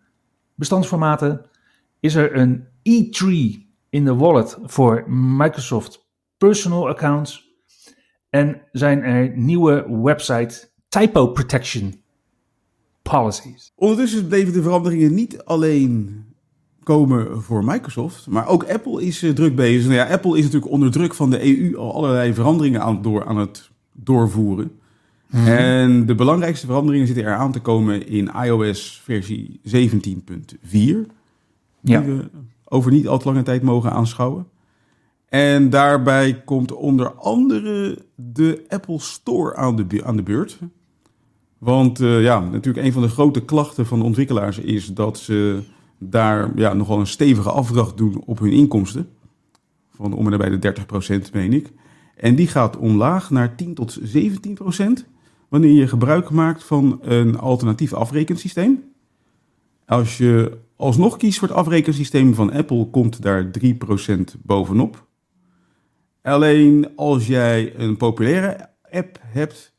bestandsformaten. 0.56 1.42
Is 2.00 2.16
er 2.16 2.38
een 2.38 2.68
E-tree 2.84 3.70
in 3.90 4.06
de 4.06 4.16
wallet 4.16 4.58
voor 4.64 5.04
Microsoft 5.12 6.08
Personal 6.38 6.90
Accounts. 6.90 7.54
En 8.30 8.62
zijn 8.72 9.04
er 9.04 9.38
nieuwe 9.38 10.02
website 10.02 10.70
typo 10.88 11.28
protection 11.28 12.04
policies. 13.02 13.72
Ondertussen 13.76 14.28
bleven 14.28 14.54
de 14.54 14.62
veranderingen 14.62 15.14
niet 15.14 15.44
alleen 15.44 16.24
komen 16.84 17.42
voor 17.42 17.64
Microsoft, 17.64 18.28
maar 18.28 18.48
ook 18.48 18.64
Apple 18.64 19.04
is 19.04 19.24
uh, 19.24 19.34
druk 19.34 19.56
bezig. 19.56 19.84
Nou 19.84 19.96
ja, 19.96 20.14
Apple 20.14 20.38
is 20.38 20.44
natuurlijk 20.44 20.72
onder 20.72 20.92
druk 20.92 21.14
van 21.14 21.30
de 21.30 21.58
EU 21.58 21.78
al 21.78 21.94
allerlei 21.94 22.34
veranderingen 22.34 22.82
aan, 22.82 23.02
door, 23.02 23.26
aan 23.26 23.38
het 23.38 23.70
doorvoeren. 23.92 24.80
Mhm. 25.30 25.48
En 25.48 26.06
de 26.06 26.16
belangrijkste 26.16 26.66
veranderingen 26.66 27.08
zitten 27.08 27.26
er 27.26 27.36
aan 27.36 27.52
te 27.52 27.60
komen 27.60 28.08
in 28.08 28.32
iOS 28.44 29.02
versie 29.04 29.60
17.4. 29.64 31.08
Die 31.82 32.00
we 32.00 32.30
over 32.64 32.92
niet 32.92 33.08
al 33.08 33.18
te 33.18 33.28
lange 33.28 33.44
tijd 33.44 33.62
mogen 33.62 33.92
aanschouwen. 33.92 34.48
En 35.30 35.70
daarbij 35.70 36.42
komt 36.46 36.72
onder 36.72 37.12
andere 37.12 37.98
de 38.16 38.66
Apple 38.68 39.00
Store 39.00 39.56
aan 39.56 39.76
de, 39.76 40.02
aan 40.04 40.16
de 40.16 40.24
beurt. 40.24 40.60
Want 41.58 42.02
uh, 42.02 42.22
ja, 42.22 42.40
natuurlijk 42.40 42.86
een 42.86 42.94
van 42.94 43.02
de 43.02 43.08
grote 43.08 43.46
klachten 43.46 43.86
van 43.86 44.00
de 44.00 44.06
ontwikkelaars 44.06 44.60
is 44.60 44.94
dat 44.94 45.18
ze 45.18 45.64
daar 45.98 46.52
ja, 46.56 46.74
nogal 46.74 47.00
een 47.00 47.08
stevige 47.08 47.52
afdracht 47.52 47.98
doen 47.98 48.24
op 48.26 48.40
hun 48.40 48.52
inkomsten. 48.52 49.10
Van 49.90 50.14
om 50.14 50.32
en 50.34 50.38
bij 50.38 50.60
de 50.60 50.76
30% 51.28 51.32
meen 51.32 51.54
ik. 51.54 51.72
En 52.16 52.36
die 52.36 52.48
gaat 52.48 52.78
omlaag 52.78 53.30
naar 53.30 53.56
10 53.56 53.74
tot 53.74 54.00
17% 54.00 55.15
wanneer 55.56 55.74
je 55.74 55.88
gebruik 55.88 56.30
maakt 56.30 56.64
van 56.64 57.00
een 57.02 57.38
alternatief 57.38 57.94
afrekensysteem. 57.94 58.84
Als 59.86 60.18
je 60.18 60.58
alsnog 60.76 61.18
kiest 61.18 61.40
voor 61.40 61.48
het 61.48 61.58
afrekensysteem 61.58 62.34
van 62.34 62.52
Apple, 62.52 62.86
komt 62.90 63.22
daar 63.22 63.52
3% 63.60 63.70
bovenop. 64.44 65.08
Alleen 66.22 66.96
als 66.96 67.28
jij 67.28 67.76
een 67.76 67.98
populaire 67.98 68.70
app 68.92 69.20
hebt 69.22 69.74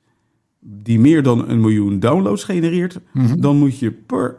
die 0.61 1.00
meer 1.00 1.23
dan 1.23 1.49
een 1.49 1.61
miljoen 1.61 1.99
downloads 1.99 2.45
genereert, 2.45 2.99
mhm. 3.12 3.40
dan 3.40 3.56
moet 3.56 3.78
je 3.78 3.92
per 3.92 4.38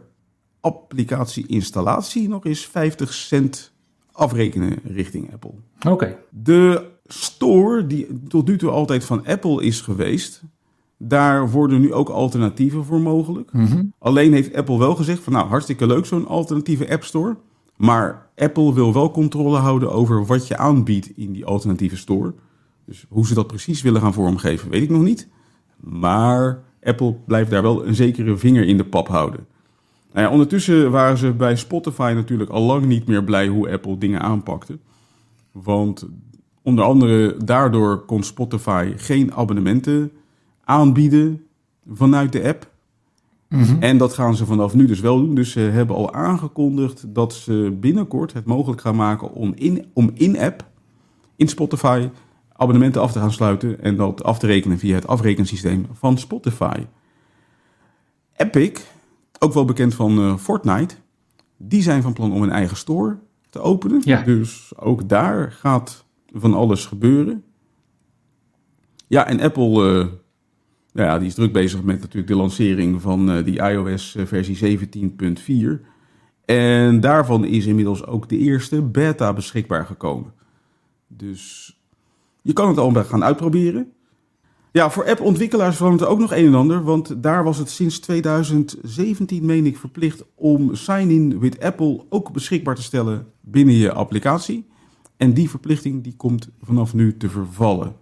applicatie-installatie 0.60 2.29
nog 2.29 2.46
eens 2.46 2.65
50 2.65 3.13
cent 3.13 3.74
afrekenen 4.12 4.79
richting 4.84 5.34
Apple. 5.34 5.53
Oké. 5.89 6.17
De 6.29 6.91
store, 7.06 7.88
die 7.88 8.08
tot 8.27 8.48
nu 8.48 8.58
toe 8.58 8.70
altijd 8.70 9.06
van 9.06 9.25
Apple 9.25 9.63
is 9.63 9.82
geweest, 9.82 10.44
daar 10.98 11.50
worden 11.50 11.82
nu 11.82 11.94
ook 11.94 12.10
alternatieven 12.10 12.86
voor 12.86 13.00
mogelijk. 13.00 13.51
Mhm. 13.54 13.84
Alleen 14.00 14.34
heeft 14.34 14.56
Apple 14.56 14.77
wel 14.77 14.96
gezegd 14.96 15.24
van 15.24 15.34
nou 15.34 15.48
hartstikke 15.48 15.88
leuk 15.88 16.06
zo'n 16.06 16.27
alternatieve 16.27 16.89
App 16.89 17.04
Store. 17.04 17.38
Maar 17.75 18.30
Apple 18.36 18.74
wil 18.74 18.94
wel 18.94 19.12
controle 19.12 19.58
houden 19.58 19.92
over 19.92 20.25
wat 20.25 20.48
je 20.48 20.58
aanbiedt 20.58 21.18
in 21.18 21.32
die 21.32 21.46
alternatieve 21.46 21.98
store. 21.98 22.34
Dus 22.86 23.06
hoe 23.10 23.27
ze 23.27 23.34
dat 23.34 23.48
precies 23.48 23.82
willen 23.82 24.01
gaan 24.01 24.13
vormgeven, 24.13 24.70
weet 24.70 24.82
ik 24.82 24.89
nog 24.89 25.04
niet. 25.04 25.27
Maar 25.80 26.63
Apple 26.82 27.16
blijft 27.25 27.51
daar 27.51 27.62
wel 27.62 27.86
een 27.86 27.96
zekere 27.96 28.38
vinger 28.38 28.63
in 28.63 28.77
de 28.77 28.86
pap 28.86 29.08
houden. 29.08 29.46
Nou 30.13 30.25
ja, 30.25 30.32
ondertussen 30.32 30.92
waren 30.92 31.18
ze 31.18 31.32
bij 31.34 31.56
Spotify 31.56 32.12
natuurlijk 32.16 32.50
al 32.50 32.62
lang 32.62 32.86
niet 32.86 33.08
meer 33.08 33.24
blij 33.24 33.48
hoe 33.48 33.72
Apple 33.72 33.98
dingen 33.98 34.22
aanpakte. 34.22 34.80
Want 35.51 36.08
onder 36.62 36.84
andere 36.84 37.38
daardoor 37.46 38.06
kon 38.06 38.24
Spotify 38.24 38.94
geen 38.96 39.34
abonnementen 39.34 40.12
aanbieden 40.68 41.46
vanuit 41.94 42.32
de 42.32 42.44
app. 42.44 42.72
Mhm. 43.50 43.82
En 43.82 43.98
dat 43.98 44.14
gaan 44.14 44.36
ze 44.36 44.46
vanaf 44.46 44.74
nu 44.74 44.86
dus 44.86 45.00
wel 45.00 45.18
doen. 45.18 45.36
Dus 45.36 45.52
ze 45.52 45.60
hebben 45.60 45.96
al 45.96 46.14
aangekondigd 46.14 47.06
dat 47.08 47.34
ze 47.34 47.78
binnenkort 47.80 48.34
het 48.34 48.46
mogelijk 48.46 48.82
gaan 48.82 48.96
maken 48.96 49.34
om 49.34 49.54
in, 49.56 49.86
om 49.94 50.12
in 50.14 50.40
app, 50.40 50.66
in 51.36 51.48
Spotify, 51.48 52.10
abonnementen 52.54 53.02
af 53.02 53.12
te 53.12 53.20
gaan 53.20 53.32
sluiten 53.32 53.82
en 53.82 53.96
dat 53.96 54.24
af 54.24 54.40
te 54.40 54.48
rekenen 54.48 54.80
via 54.80 54.96
het 54.96 55.08
afrekensysteem 55.08 55.88
van 55.94 56.18
Spotify. 56.18 56.86
Epic, 58.36 58.82
ook 59.40 59.54
wel 59.54 59.66
bekend 59.66 59.96
van 59.96 60.20
uh, 60.20 60.38
Fortnite, 60.38 60.96
die 61.58 61.82
zijn 61.82 62.02
van 62.02 62.14
plan 62.14 62.34
om 62.34 62.44
een 62.44 62.52
eigen 62.52 62.78
store 62.78 63.18
te 63.50 63.60
openen. 63.60 64.02
Ja. 64.04 64.22
Dus 64.22 64.72
ook 64.76 65.10
daar 65.10 65.52
gaat 65.52 66.06
van 66.34 66.54
alles 66.54 66.86
gebeuren. 66.86 67.44
Ja, 69.08 69.28
en 69.28 69.40
Apple 69.40 70.00
uh, 70.00 70.08
ja, 71.06 71.20
die 71.20 71.27
is 71.27 71.34
druk 71.34 71.54
bezig 71.54 71.84
met 71.84 72.00
natuurlijk 72.00 72.27
de 72.27 72.36
lancering 72.36 73.01
van 73.01 73.30
uh, 73.30 73.46
die 73.46 73.62
iOS 73.62 74.16
versie 74.25 74.80
17.4. 74.80 75.86
En 76.46 77.00
daarvan 77.00 77.46
is 77.46 77.66
inmiddels 77.66 78.06
ook 78.06 78.30
de 78.30 78.38
eerste 78.38 78.82
beta 78.82 79.34
beschikbaar 79.34 79.86
gekomen. 79.86 80.34
Dus 81.08 81.75
je 82.42 82.54
kan 82.54 82.68
het 82.68 82.77
al 82.77 82.92
gaan 82.92 83.24
uitproberen. 83.24 83.92
Ja, 84.72 84.89
voor 84.89 85.10
app-ontwikkelaars 85.10 85.75
verandert 85.75 86.04
er 86.04 86.08
ook 86.08 86.20
nog 86.20 86.32
een 86.32 86.46
en 86.46 86.56
ander. 86.56 86.84
Want 86.84 87.24
daar 87.24 87.44
was 87.44 87.58
het 87.58 87.70
sinds 87.70 88.00
2017, 88.00 89.46
meen 89.46 89.66
ik, 89.66 89.77
verplicht 89.77 90.24
om 90.36 90.75
Sign-in 90.75 91.39
with 91.39 91.60
Apple 91.60 92.06
ook 92.10 92.32
beschikbaar 92.32 92.75
te 92.75 92.84
stellen 92.84 93.27
binnen 93.42 93.75
je 93.75 93.94
applicatie. 93.94 94.68
En 95.18 95.34
die 95.34 95.50
verplichting 95.50 96.04
die 96.04 96.16
komt 96.16 96.50
vanaf 96.62 96.94
nu 96.94 97.18
te 97.18 97.30
vervallen. 97.30 97.96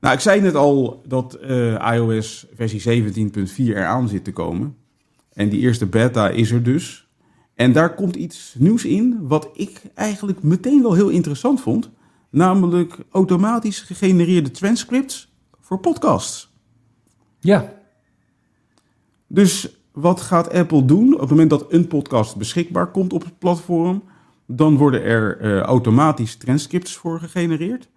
Nou, 0.00 0.14
ik 0.14 0.20
zei 0.20 0.40
net 0.40 0.54
al 0.54 1.02
dat 1.06 1.34
eh, 1.34 1.94
iOS 1.94 2.46
versie 2.54 3.02
17.4 3.02 3.56
eraan 3.56 4.08
zit 4.08 4.24
te 4.24 4.32
komen. 4.32 4.76
En 5.32 5.48
die 5.48 5.60
eerste 5.60 5.86
beta 5.86 6.28
is 6.28 6.50
er 6.50 6.62
dus. 6.62 7.08
En 7.54 7.72
daar 7.72 7.94
komt 7.94 8.16
iets 8.16 8.54
nieuws 8.58 8.84
in, 8.84 9.18
wat 9.20 9.48
ik 9.52 9.82
eigenlijk 9.94 10.42
meteen 10.42 10.82
wel 10.82 10.94
heel 10.94 11.08
interessant 11.08 11.60
vond. 11.60 11.90
Namelijk 12.30 12.98
automatisch 13.10 13.80
gegenereerde 13.80 14.50
transcripts 14.50 15.32
voor 15.60 15.78
podcasts. 15.78 16.52
Ja. 17.40 17.72
Dus 19.26 19.68
wat 19.92 20.20
gaat 20.20 20.52
Apple 20.52 20.84
doen 20.84 21.14
op 21.14 21.20
het 21.20 21.30
moment 21.30 21.50
dat 21.50 21.72
een 21.72 21.86
podcast 21.86 22.36
beschikbaar 22.36 22.90
komt 22.90 23.12
op 23.12 23.24
het 23.24 23.38
platform? 23.38 24.02
Dan 24.46 24.76
worden 24.76 25.02
er 25.02 25.40
uh, 25.40 25.60
automatisch 25.60 26.36
transcripts 26.36 26.96
voor 26.96 27.20
gegenereerd. 27.20 27.88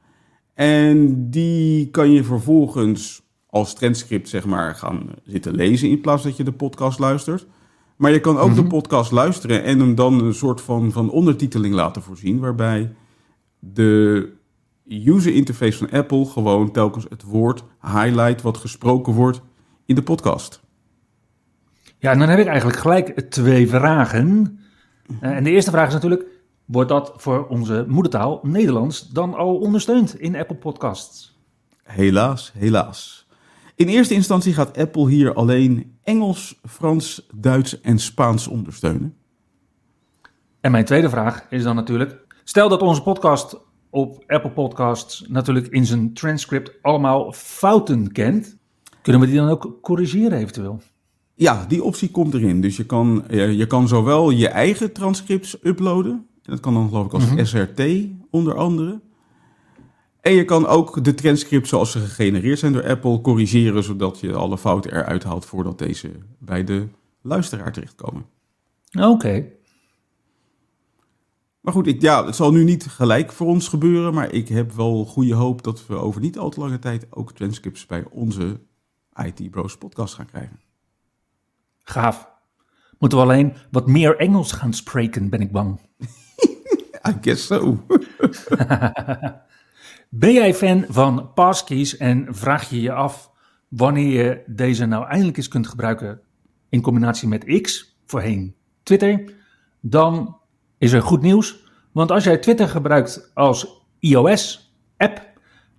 En 0.62 1.30
die 1.30 1.90
kan 1.90 2.12
je 2.12 2.24
vervolgens 2.24 3.22
als 3.46 3.74
transcript 3.74 4.30
zeg 4.30 4.46
maar 4.46 4.76
gaan 4.76 5.10
zitten 5.24 5.56
lezen 5.56 5.90
in 5.90 6.02
plaats 6.02 6.24
dat 6.24 6.38
je 6.38 6.44
de 6.44 6.52
podcast 6.52 7.00
luistert. 7.00 7.48
Maar 7.96 8.12
je 8.12 8.20
kan 8.20 8.38
ook 8.38 8.56
de 8.56 8.64
podcast 8.64 9.12
luisteren 9.12 9.64
en 9.64 9.80
hem 9.80 9.96
dan 9.96 10.24
een 10.24 10.34
soort 10.34 10.62
van, 10.62 10.92
van 10.92 11.10
ondertiteling 11.10 11.74
laten 11.74 12.02
voorzien, 12.02 12.40
waarbij 12.40 12.94
de 13.60 14.30
user 14.88 15.34
interface 15.34 15.78
van 15.78 15.90
Apple 15.90 16.26
gewoon 16.26 16.72
telkens 16.72 17.06
het 17.10 17.24
woord 17.24 17.64
highlight 17.82 18.42
wat 18.42 18.58
gesproken 18.58 19.14
wordt 19.14 19.42
in 19.86 19.96
de 19.96 20.04
podcast. 20.04 20.62
Ja, 21.98 22.12
en 22.12 22.20
dan 22.20 22.30
heb 22.30 22.40
ik 22.40 22.48
eigenlijk 22.48 22.80
gelijk 22.80 23.20
twee 23.30 23.70
vragen. 23.70 24.60
Uh, 25.22 25.36
en 25.36 25.44
de 25.44 25.52
eerste 25.52 25.72
vraag 25.72 25.88
is 25.88 25.94
natuurlijk, 25.94 26.26
wordt 26.72 26.90
dat 26.90 27.14
voor 27.16 27.48
onze 27.48 27.86
moedertaal 27.88 28.40
Nederlands 28.44 29.10
dan 29.10 29.34
al 29.34 29.58
ondersteund 29.58 30.20
in 30.20 30.36
Apple 30.36 30.56
Podcasts? 30.56 31.40
Helaas, 31.84 32.52
helaas. 32.54 33.28
In 33.76 33.88
eerste 33.88 34.14
instantie 34.14 34.54
gaat 34.54 34.78
Apple 34.78 35.10
hier 35.10 35.34
alleen 35.34 35.98
Engels, 36.04 36.60
Frans, 36.70 37.28
Duits 37.36 37.82
en 37.82 38.00
Spaans 38.00 38.48
ondersteunen. 38.48 39.16
En 40.62 40.72
mijn 40.72 40.86
tweede 40.86 41.10
vraag 41.10 41.46
is 41.50 41.64
dan 41.64 41.76
natuurlijk: 41.76 42.26
stel 42.44 42.70
dat 42.70 42.82
onze 42.82 43.02
podcast 43.02 43.60
op 43.90 44.24
Apple 44.28 44.52
Podcasts 44.52 45.26
natuurlijk 45.28 45.68
in 45.68 45.86
zijn 45.86 46.14
transcript 46.14 46.72
allemaal 46.82 47.32
fouten 47.34 48.12
kent, 48.12 48.58
kunnen 49.02 49.22
we 49.22 49.28
die 49.28 49.36
dan 49.36 49.50
ook 49.50 49.78
corrigeren 49.82 50.38
eventueel? 50.38 50.82
Ja, 51.36 51.66
die 51.68 51.84
optie 51.84 52.12
komt 52.12 52.34
erin. 52.34 52.62
Dus 52.62 52.78
je 52.78 52.86
kan, 52.86 53.24
je 53.30 53.68
kan 53.68 53.88
zowel 53.88 54.30
je 54.30 54.48
eigen 54.48 54.94
transcripts 54.94 55.58
uploaden. 55.64 56.30
Dat 56.52 56.60
kan 56.60 56.74
dan 56.74 56.88
geloof 56.88 57.06
ik 57.06 57.14
als 57.14 57.30
mhm. 57.30 57.46
SRT 57.46 57.82
onder 58.30 58.56
andere. 58.56 59.02
En 60.22 60.34
je 60.34 60.46
kan 60.46 60.68
ook 60.68 61.04
de 61.04 61.14
transcripts 61.14 61.70
zoals 61.70 61.92
ze 61.92 62.00
gegenereerd 62.00 62.60
zijn 62.60 62.74
door 62.74 62.88
Apple 62.88 63.22
corrigeren, 63.22 63.84
zodat 63.84 64.20
je 64.20 64.34
alle 64.34 64.58
fouten 64.58 64.92
eruit 64.92 65.24
haalt 65.24 65.46
voordat 65.46 65.78
deze 65.78 66.12
bij 66.40 66.64
de 66.64 66.88
luisteraar 67.22 67.72
terechtkomen. 67.72 68.26
Oké. 69.00 69.46
Maar 71.62 71.74
goed, 71.74 71.88
ik, 71.88 72.02
ja, 72.02 72.26
het 72.26 72.36
zal 72.36 72.52
nu 72.52 72.64
niet 72.64 72.86
gelijk 72.86 73.32
voor 73.32 73.48
ons 73.48 73.68
gebeuren, 73.68 74.14
maar 74.14 74.32
ik 74.32 74.48
heb 74.48 74.72
wel 74.72 75.06
goede 75.06 75.34
hoop 75.34 75.64
dat 75.64 75.88
we 75.88 75.96
over 75.96 76.22
niet 76.22 76.38
al 76.38 76.50
te 76.50 76.60
lange 76.60 76.80
tijd 76.80 77.08
ook 77.10 77.34
transcripts 77.34 77.86
bij 77.86 78.06
onze 78.10 78.60
IT 79.14 79.52
Bros 79.52 79.78
podcast 79.78 80.14
gaan 80.14 80.26
krijgen. 80.26 80.60
Gaaf. 81.84 82.30
Moeten 83.00 83.18
we 83.18 83.24
alleen 83.24 83.54
wat 83.72 83.88
meer 83.88 84.18
Engels 84.18 84.52
gaan 84.52 84.74
spreken, 84.74 85.30
ben 85.30 85.42
ik 85.42 85.52
bang. 85.52 85.80
I 87.08 87.14
guess 87.22 87.46
so. 87.46 87.78
Ben 90.14 90.34
jij 90.34 90.54
fan 90.54 90.86
van 90.90 91.34
passkeys 91.34 91.98
en 91.98 92.28
vraag 92.30 92.70
je 92.70 92.82
je 92.82 92.92
af 92.92 93.32
wanneer 93.68 94.26
je 94.26 94.44
deze 94.46 94.86
nou 94.86 95.08
eindelijk 95.08 95.38
eens 95.38 95.48
kunt 95.48 95.68
gebruiken 95.68 96.22
in 96.70 96.82
combinatie 96.82 97.28
met 97.28 97.62
X, 97.62 97.98
voorheen 98.06 98.56
Twitter? 98.84 99.34
Dan 99.80 100.38
is 100.78 100.92
er 100.92 101.02
goed 101.02 101.22
nieuws, 101.22 101.68
want 101.92 102.12
als 102.12 102.24
jij 102.24 102.38
Twitter 102.38 102.68
gebruikt 102.68 103.32
als 103.34 103.86
iOS-app, 104.00 105.30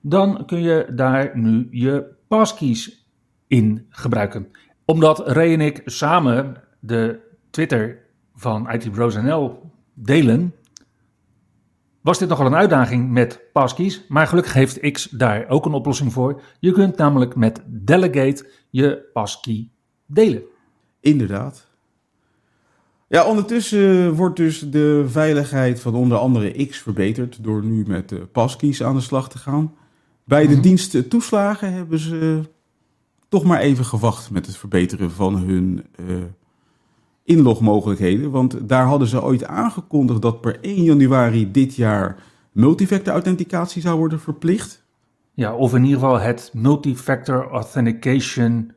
dan 0.00 0.46
kun 0.46 0.60
je 0.60 0.86
daar 0.94 1.38
nu 1.38 1.68
je 1.70 2.14
passkeys 2.28 3.06
in 3.46 3.86
gebruiken. 3.88 4.50
Omdat 4.84 5.28
Ray 5.28 5.52
en 5.52 5.60
ik 5.60 5.82
samen 5.84 6.62
de 6.80 7.18
Twitter 7.50 7.98
van 8.34 8.70
IT 8.70 8.92
Bros 8.92 9.18
delen, 9.94 10.54
was 12.02 12.18
dit 12.18 12.28
nogal 12.28 12.46
een 12.46 12.54
uitdaging 12.54 13.10
met 13.10 13.40
passkeys, 13.52 14.04
maar 14.08 14.26
gelukkig 14.26 14.52
heeft 14.52 14.90
X 14.92 15.08
daar 15.10 15.48
ook 15.48 15.66
een 15.66 15.72
oplossing 15.72 16.12
voor. 16.12 16.40
Je 16.58 16.72
kunt 16.72 16.96
namelijk 16.96 17.36
met 17.36 17.62
Delegate 17.66 18.46
je 18.70 19.10
passkey 19.12 19.68
delen. 20.06 20.42
Inderdaad. 21.00 21.70
Ja, 23.08 23.24
ondertussen 23.26 24.14
wordt 24.14 24.36
dus 24.36 24.58
de 24.58 25.04
veiligheid 25.06 25.80
van 25.80 25.94
onder 25.94 26.18
andere 26.18 26.66
X 26.66 26.78
verbeterd 26.78 27.44
door 27.44 27.64
nu 27.64 27.84
met 27.86 28.08
de 28.08 28.26
passkeys 28.26 28.82
aan 28.82 28.94
de 28.94 29.00
slag 29.00 29.28
te 29.28 29.38
gaan. 29.38 29.74
Bij 30.24 30.46
de 30.46 30.54
mm 30.54 30.60
dienst 30.60 31.10
toeslagen 31.10 31.72
hebben 31.72 31.98
ze 31.98 32.40
toch 33.28 33.44
maar 33.44 33.60
even 33.60 33.84
gewacht 33.84 34.30
met 34.30 34.46
het 34.46 34.56
verbeteren 34.56 35.10
van 35.10 35.36
hun 35.36 35.84
uh, 36.00 36.16
inlogmogelijkheden. 37.24 38.30
Want 38.30 38.68
daar 38.68 38.86
hadden 38.86 39.08
ze 39.08 39.22
ooit 39.22 39.44
aangekondigd 39.44 40.22
dat 40.22 40.40
per 40.40 40.60
1 40.60 40.82
januari 40.82 41.50
dit 41.50 41.74
jaar 41.74 42.22
multifactor 42.52 43.12
authenticatie 43.12 43.82
zou 43.82 43.98
worden 43.98 44.20
verplicht. 44.20 44.84
Ja, 45.34 45.54
of 45.54 45.74
in 45.74 45.84
ieder 45.84 45.98
geval 45.98 46.20
het 46.20 46.50
multifactor 46.52 47.50
authentication, 47.50 48.72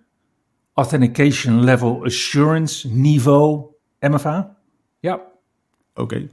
authentication 0.73 1.63
level 1.63 2.03
assurance 2.03 2.93
niveau 2.93 3.65
MFA. 3.99 4.57
Ja. 4.99 5.21
Oké. 5.93 6.27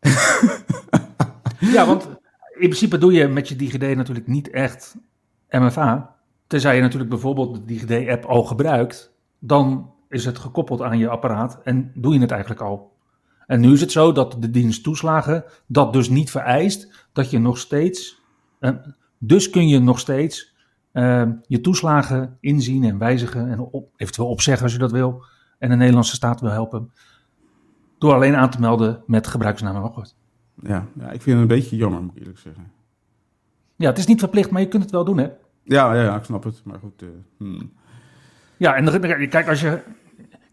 ja, 1.74 1.86
want 1.86 2.08
in 2.54 2.68
principe 2.68 2.98
doe 2.98 3.12
je 3.12 3.28
met 3.28 3.48
je 3.48 3.56
DigiD 3.56 3.96
natuurlijk 3.96 4.26
niet 4.26 4.50
echt 4.50 4.96
MFA. 5.50 6.16
Tenzij 6.46 6.76
je 6.76 6.82
natuurlijk 6.82 7.10
bijvoorbeeld 7.10 7.54
de 7.54 7.64
DigiD-app 7.64 8.24
al 8.24 8.44
gebruikt, 8.44 9.12
dan 9.38 9.93
is 10.14 10.24
het 10.24 10.38
gekoppeld 10.38 10.82
aan 10.82 10.98
je 10.98 11.08
apparaat 11.08 11.60
en 11.62 11.92
doe 11.94 12.14
je 12.14 12.20
het 12.20 12.30
eigenlijk 12.30 12.60
al. 12.60 12.92
En 13.46 13.60
nu 13.60 13.72
is 13.72 13.80
het 13.80 13.92
zo 13.92 14.12
dat 14.12 14.36
de 14.38 14.50
dienst 14.50 14.82
toeslagen 14.82 15.44
dat 15.66 15.92
dus 15.92 16.08
niet 16.08 16.30
vereist 16.30 17.08
dat 17.12 17.30
je 17.30 17.38
nog 17.38 17.58
steeds, 17.58 18.22
uh, 18.60 18.70
dus 19.18 19.50
kun 19.50 19.68
je 19.68 19.78
nog 19.78 19.98
steeds 19.98 20.54
uh, 20.92 21.28
je 21.46 21.60
toeslagen 21.60 22.36
inzien 22.40 22.84
en 22.84 22.98
wijzigen 22.98 23.50
en 23.50 23.58
op, 23.60 23.88
eventueel 23.96 24.28
opzeggen 24.28 24.62
als 24.62 24.72
je 24.72 24.78
dat 24.78 24.92
wil 24.92 25.24
en 25.58 25.68
de 25.68 25.76
Nederlandse 25.76 26.14
staat 26.14 26.40
wil 26.40 26.50
helpen. 26.50 26.92
Door 27.98 28.14
alleen 28.14 28.36
aan 28.36 28.50
te 28.50 28.60
melden 28.60 29.02
met 29.06 29.26
gebruikersnaam 29.26 29.74
en 29.74 29.82
wachtwoord. 29.82 30.14
Ja, 30.62 30.86
ja, 30.98 31.10
ik 31.10 31.22
vind 31.22 31.40
het 31.40 31.50
een 31.50 31.56
beetje 31.56 31.76
jammer, 31.76 32.02
moet 32.02 32.12
ik 32.12 32.18
eerlijk 32.18 32.38
zeggen. 32.38 32.72
Ja, 33.76 33.88
het 33.88 33.98
is 33.98 34.06
niet 34.06 34.18
verplicht, 34.18 34.50
maar 34.50 34.60
je 34.60 34.68
kunt 34.68 34.82
het 34.82 34.92
wel 34.92 35.04
doen, 35.04 35.18
hè? 35.18 35.28
Ja, 35.62 35.94
ja, 35.94 36.02
ja 36.02 36.16
ik 36.16 36.24
snap 36.24 36.44
het. 36.44 36.60
Maar 36.64 36.78
goed. 36.78 37.02
Uh, 37.02 37.08
hmm. 37.36 37.72
Ja, 38.56 38.74
en 38.74 39.28
kijk, 39.28 39.48
als 39.48 39.60
je 39.60 39.82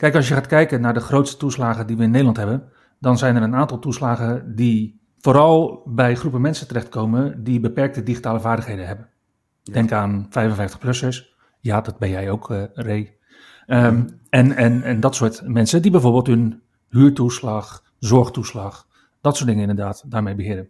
Kijk, 0.02 0.16
als 0.16 0.28
je 0.28 0.34
gaat 0.34 0.48
kijken 0.48 0.82
naar 0.82 0.94
de 0.94 1.00
grootste 1.00 1.38
toeslagen 1.38 1.88
die 1.88 1.98
we 1.98 2.04
in 2.04 2.12
Nederland 2.12 2.38
hebben, 2.38 2.64
dan 3.00 3.18
zijn 3.18 3.36
er 3.36 3.42
een 3.42 3.56
aantal 3.56 3.80
toeslagen 3.80 4.56
die 4.56 5.02
vooral 5.20 5.84
bij 5.86 6.16
groepen 6.16 6.42
mensen 6.42 6.68
terechtkomen 6.68 7.44
die 7.44 7.60
beperkte 7.60 8.04
digitale 8.04 8.40
vaardigheden 8.40 8.88
hebben. 8.88 9.10
Denk 9.64 9.92
aan 9.92 10.28
55-plussers. 10.30 11.36
Ja, 11.60 11.82
dat 11.82 11.98
ben 11.98 12.10
jij 12.10 12.32
ook, 12.32 12.50
uh, 12.50 12.64
Ray. 12.74 13.18
Um, 13.68 14.20
en, 14.30 14.56
en, 14.56 14.84
en 14.84 15.00
dat 15.00 15.16
soort 15.16 15.42
mensen 15.48 15.82
die 15.82 15.92
bijvoorbeeld 15.92 16.28
hun 16.28 16.62
huurtoeslag, 16.90 17.84
zorgtoeslag, 18.00 18.88
dat 19.22 19.36
soort 19.36 19.50
dingen 19.50 19.70
inderdaad 19.70 20.04
daarmee 20.12 20.36
beheren. 20.36 20.70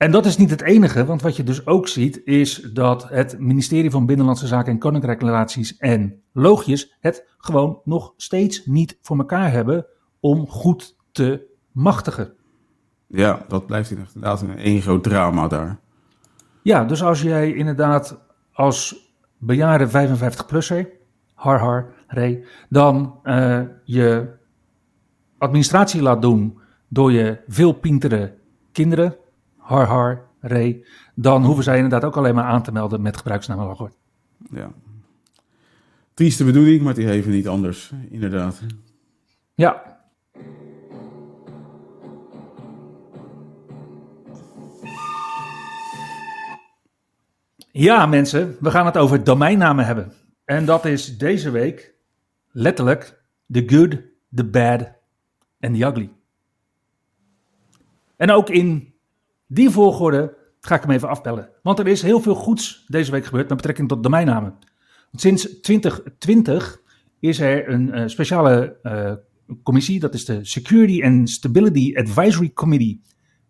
En 0.00 0.10
dat 0.10 0.26
is 0.26 0.36
niet 0.36 0.50
het 0.50 0.62
enige, 0.62 1.04
want 1.04 1.22
wat 1.22 1.36
je 1.36 1.42
dus 1.42 1.66
ook 1.66 1.88
ziet 1.88 2.20
is 2.24 2.54
dat 2.72 3.08
het 3.08 3.38
ministerie 3.38 3.90
van 3.90 4.06
Binnenlandse 4.06 4.46
Zaken 4.46 4.72
en 4.72 4.78
Koninkrijkrelaties 4.78 5.76
en 5.76 6.22
Loogjes 6.32 6.96
het 7.00 7.26
gewoon 7.38 7.80
nog 7.84 8.14
steeds 8.16 8.66
niet 8.66 8.98
voor 9.02 9.18
elkaar 9.18 9.52
hebben 9.52 9.86
om 10.20 10.48
goed 10.48 10.96
te 11.12 11.46
machtigen. 11.72 12.32
Ja, 13.06 13.44
dat 13.48 13.66
blijft 13.66 13.90
inderdaad 13.90 14.42
een 14.42 14.58
één 14.58 14.82
groot 14.82 15.02
drama 15.02 15.48
daar. 15.48 15.78
Ja, 16.62 16.84
dus 16.84 17.02
als 17.02 17.22
jij 17.22 17.54
inderdaad 17.54 18.20
als 18.52 19.10
bejaarde 19.38 19.88
55-plusser, 19.88 20.86
har 21.34 21.58
har, 21.58 21.92
re, 22.06 22.46
dan 22.68 23.20
uh, 23.24 23.60
je 23.84 24.28
administratie 25.38 26.02
laat 26.02 26.22
doen 26.22 26.58
door 26.88 27.12
je 27.12 27.40
veel 27.48 27.72
pintere 27.72 28.34
kinderen 28.72 29.16
har 29.70 29.86
har, 29.86 30.26
re, 30.40 30.86
dan 31.14 31.44
hoeven 31.44 31.64
zij 31.64 31.76
inderdaad 31.76 32.04
ook 32.04 32.16
alleen 32.16 32.34
maar 32.34 32.44
aan 32.44 32.62
te 32.62 32.72
melden 32.72 33.02
met 33.02 33.16
gebruiksnaam 33.16 33.58
en 33.58 33.66
wachtwoord. 33.66 33.96
Ja. 34.50 34.72
Trieste 36.14 36.44
bedoeling, 36.44 36.82
maar 36.82 36.94
die 36.94 37.06
heeft 37.06 37.26
niet 37.26 37.48
anders, 37.48 37.92
inderdaad. 38.10 38.60
Ja. 39.54 39.98
Ja, 47.72 48.06
mensen, 48.06 48.56
we 48.60 48.70
gaan 48.70 48.86
het 48.86 48.96
over 48.96 49.24
domeinnamen 49.24 49.86
hebben. 49.86 50.12
En 50.44 50.64
dat 50.64 50.84
is 50.84 51.18
deze 51.18 51.50
week 51.50 51.94
letterlijk 52.50 53.22
the 53.52 53.62
good, 53.66 53.96
the 54.34 54.44
bad 54.44 54.92
en 55.58 55.72
the 55.72 55.84
ugly. 55.84 56.10
En 58.16 58.30
ook 58.30 58.48
in 58.48 58.89
die 59.52 59.70
volgorde 59.70 60.36
ga 60.60 60.74
ik 60.74 60.82
hem 60.82 60.90
even 60.90 61.08
afbellen. 61.08 61.48
Want 61.62 61.78
er 61.78 61.86
is 61.86 62.02
heel 62.02 62.20
veel 62.20 62.34
goeds 62.34 62.84
deze 62.86 63.10
week 63.10 63.24
gebeurd 63.24 63.48
met 63.48 63.56
betrekking 63.56 63.88
tot 63.88 64.02
domeinnamen. 64.02 64.54
Want 65.10 65.20
sinds 65.20 65.60
2020 65.60 66.80
is 67.18 67.40
er 67.40 67.68
een 67.68 67.98
uh, 67.98 68.02
speciale 68.06 68.76
uh, 68.82 69.12
commissie, 69.62 70.00
dat 70.00 70.14
is 70.14 70.24
de 70.24 70.44
Security 70.44 71.04
and 71.04 71.30
Stability 71.30 71.94
Advisory 71.96 72.52
Committee 72.52 73.02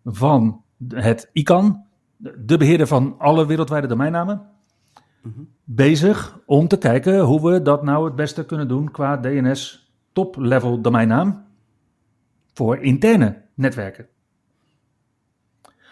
van 0.03 0.63
het 0.87 1.29
ICANN, 1.33 1.85
de 2.17 2.57
beheerder 2.57 2.87
van 2.87 3.15
alle 3.17 3.45
wereldwijde 3.45 3.87
domeinnamen, 3.87 4.41
mm-hmm. 5.21 5.47
bezig 5.63 6.39
om 6.45 6.67
te 6.67 6.77
kijken 6.77 7.19
hoe 7.19 7.51
we 7.51 7.61
dat 7.61 7.83
nou 7.83 8.05
het 8.05 8.15
beste 8.15 8.45
kunnen 8.45 8.67
doen 8.67 8.91
qua 8.91 9.17
DNS 9.17 9.91
top-level 10.13 10.81
domeinnaam 10.81 11.45
voor 12.53 12.77
interne 12.77 13.41
netwerken. 13.53 14.07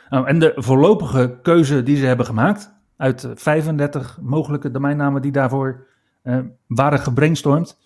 Nou, 0.10 0.28
en 0.28 0.40
de 0.40 0.54
voorlopige 0.56 1.40
keuze 1.42 1.84
die 1.84 1.98
ze 1.98 2.06
hebben 2.06 2.26
gemaakt, 2.26 2.74
uit 2.98 3.28
35 3.34 4.20
mogelijke 4.22 4.72
domeinnamen 4.72 5.22
die 5.22 5.32
daarvoor 5.32 5.88
uh, 6.24 6.40
waren 6.68 7.00
gebrainstormd, 7.00 7.80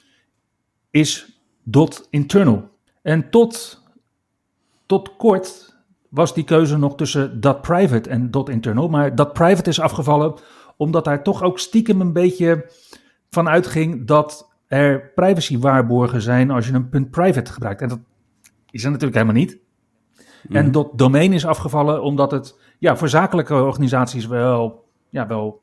is 0.89 1.41
.internal. 2.09 2.69
En 3.01 3.29
tot, 3.29 3.83
tot 4.85 5.15
kort 5.15 5.77
was 6.09 6.33
die 6.33 6.43
keuze 6.43 6.77
nog 6.77 6.95
tussen 6.95 7.39
.private 7.61 8.09
en 8.09 8.29
.internal, 8.31 8.87
maar 8.87 9.13
.private 9.13 9.69
is 9.69 9.79
afgevallen 9.79 10.33
omdat 10.77 11.05
daar 11.05 11.23
toch 11.23 11.43
ook 11.43 11.59
stiekem 11.59 12.01
een 12.01 12.13
beetje 12.13 12.71
van 13.29 13.49
uitging 13.49 14.07
dat 14.07 14.51
er 14.67 15.11
privacywaarborgen 15.15 16.21
zijn 16.21 16.51
als 16.51 16.67
je 16.67 16.83
een 16.91 17.09
.private 17.09 17.51
gebruikt. 17.51 17.81
En 17.81 17.87
dat 17.87 17.99
is 18.71 18.83
er 18.83 18.91
natuurlijk 18.91 19.17
helemaal 19.17 19.41
niet. 19.41 19.62
En 20.49 20.71
dat 20.71 20.89
domein 20.95 21.33
is 21.33 21.45
afgevallen 21.45 22.03
omdat 22.03 22.31
het 22.31 22.59
ja, 22.79 22.95
voor 22.95 23.09
zakelijke 23.09 23.53
organisaties 23.53 24.25
wel, 24.25 24.85
ja, 25.09 25.27
wel 25.27 25.61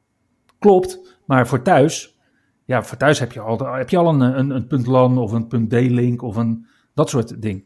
klopt. 0.58 1.18
Maar 1.24 1.46
voor 1.46 1.62
thuis, 1.62 2.18
ja, 2.64 2.82
voor 2.82 2.96
thuis 2.96 3.18
heb 3.18 3.32
je 3.32 3.40
al, 3.40 3.58
heb 3.58 3.90
je 3.90 3.98
al 3.98 4.08
een, 4.08 4.20
een, 4.20 4.50
een 4.50 4.66
punt 4.66 4.86
LAN 4.86 5.18
of 5.18 5.32
een 5.32 5.46
punt 5.46 5.70
D-link 5.70 6.22
of 6.22 6.36
een, 6.36 6.66
dat 6.94 7.08
soort 7.08 7.42
ding. 7.42 7.64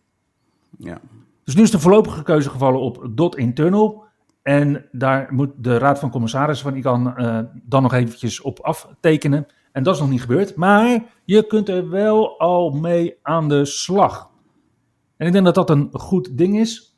Ja. 0.79 1.00
Dus 1.44 1.55
nu 1.55 1.62
is 1.62 1.70
de 1.70 1.79
voorlopige 1.79 2.22
keuze 2.22 2.50
gevallen 2.50 2.81
op 2.81 3.07
dot 3.11 3.37
internal. 3.37 4.05
En 4.42 4.88
daar 4.92 5.29
moet 5.31 5.50
de 5.57 5.79
Raad 5.79 5.98
van 5.98 6.11
Commissarissen 6.11 6.68
van 6.68 6.79
ICANN 6.79 7.14
uh, 7.16 7.38
dan 7.62 7.83
nog 7.83 7.92
eventjes 7.92 8.40
op 8.40 8.61
aftekenen. 8.61 9.46
En 9.72 9.83
dat 9.83 9.94
is 9.94 10.00
nog 10.00 10.11
niet 10.11 10.20
gebeurd. 10.20 10.57
Maar 10.57 11.05
je 11.24 11.46
kunt 11.46 11.68
er 11.68 11.90
wel 11.90 12.38
al 12.38 12.70
mee 12.70 13.18
aan 13.22 13.48
de 13.48 13.64
slag. 13.64 14.31
En 15.16 15.27
ik 15.27 15.33
denk 15.33 15.44
dat 15.44 15.55
dat 15.55 15.70
een 15.70 15.88
goed 15.92 16.38
ding 16.38 16.59
is. 16.59 16.93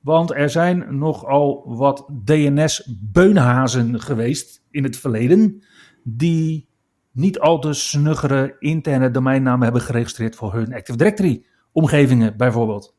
Want 0.00 0.34
er 0.34 0.50
zijn 0.50 0.98
nogal 0.98 1.76
wat 1.76 2.06
DNS-beunhazen 2.24 4.00
geweest 4.00 4.62
in 4.70 4.84
het 4.84 4.96
verleden. 4.96 5.62
die 6.02 6.68
niet 7.12 7.38
al 7.38 7.58
te 7.58 7.72
snuggere 7.72 8.56
interne 8.58 9.10
domeinnamen 9.10 9.62
hebben 9.62 9.82
geregistreerd 9.82 10.36
voor 10.36 10.54
hun 10.54 10.74
Active 10.74 10.98
Directory-omgevingen, 10.98 12.36
bijvoorbeeld. 12.36 12.96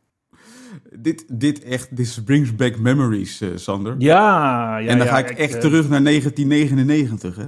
Dit, 1.00 1.40
dit 1.40 1.64
echt, 1.64 1.96
this 1.96 2.24
brings 2.24 2.56
back 2.56 2.80
memories, 2.80 3.42
uh, 3.42 3.50
Sander. 3.56 3.96
Ja, 3.98 4.78
ja. 4.78 4.90
En 4.90 4.98
dan 4.98 5.08
ga 5.08 5.18
ik, 5.18 5.30
echt 5.30 5.54
uh, 5.54 5.60
terug 5.60 5.90
naar 5.90 6.04
1999, 6.04 7.36
hè? 7.36 7.48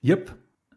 Yep. 0.00 0.36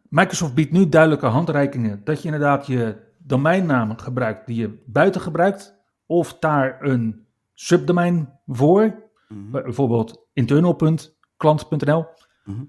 Microsoft 0.09 0.53
biedt 0.53 0.71
nu 0.71 0.89
duidelijke 0.89 1.25
handreikingen 1.25 2.01
dat 2.03 2.19
je 2.19 2.25
inderdaad 2.25 2.67
je 2.67 2.97
domeinnaam 3.17 3.97
gebruikt 3.97 4.47
die 4.47 4.55
je 4.55 4.83
buiten 4.85 5.21
gebruikt, 5.21 5.75
of 6.05 6.37
daar 6.39 6.77
een 6.81 7.25
subdomein 7.59 8.39
voor. 8.47 9.09
Mhm. 9.27 9.51
Bijvoorbeeld 9.51 10.27
internal.klant.nl 10.33 12.05
mhm. 12.43 12.63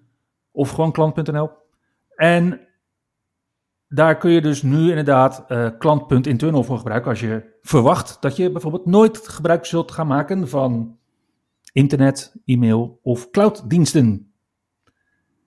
of 0.51 0.71
gewoon 0.71 0.93
klant.nl. 0.93 1.51
En 2.17 2.61
daar 3.89 4.17
kun 4.17 4.31
je 4.31 4.41
dus 4.41 4.63
nu 4.63 4.89
inderdaad 4.89 5.45
uh, 5.49 5.69
klant.internal 5.79 6.65
voor 6.65 6.79
gebruiken 6.79 7.11
als 7.11 7.21
je 7.21 7.59
verwacht 7.63 8.17
dat 8.21 8.37
je 8.37 8.53
bijvoorbeeld 8.53 8.87
nooit 8.87 9.29
gebruik 9.29 9.65
zult 9.65 9.93
gaan 9.93 10.07
maken 10.07 10.49
van 10.49 10.99
internet, 11.73 12.35
e-mail 12.45 12.99
of 13.03 13.31
clouddiensten. 13.31 14.33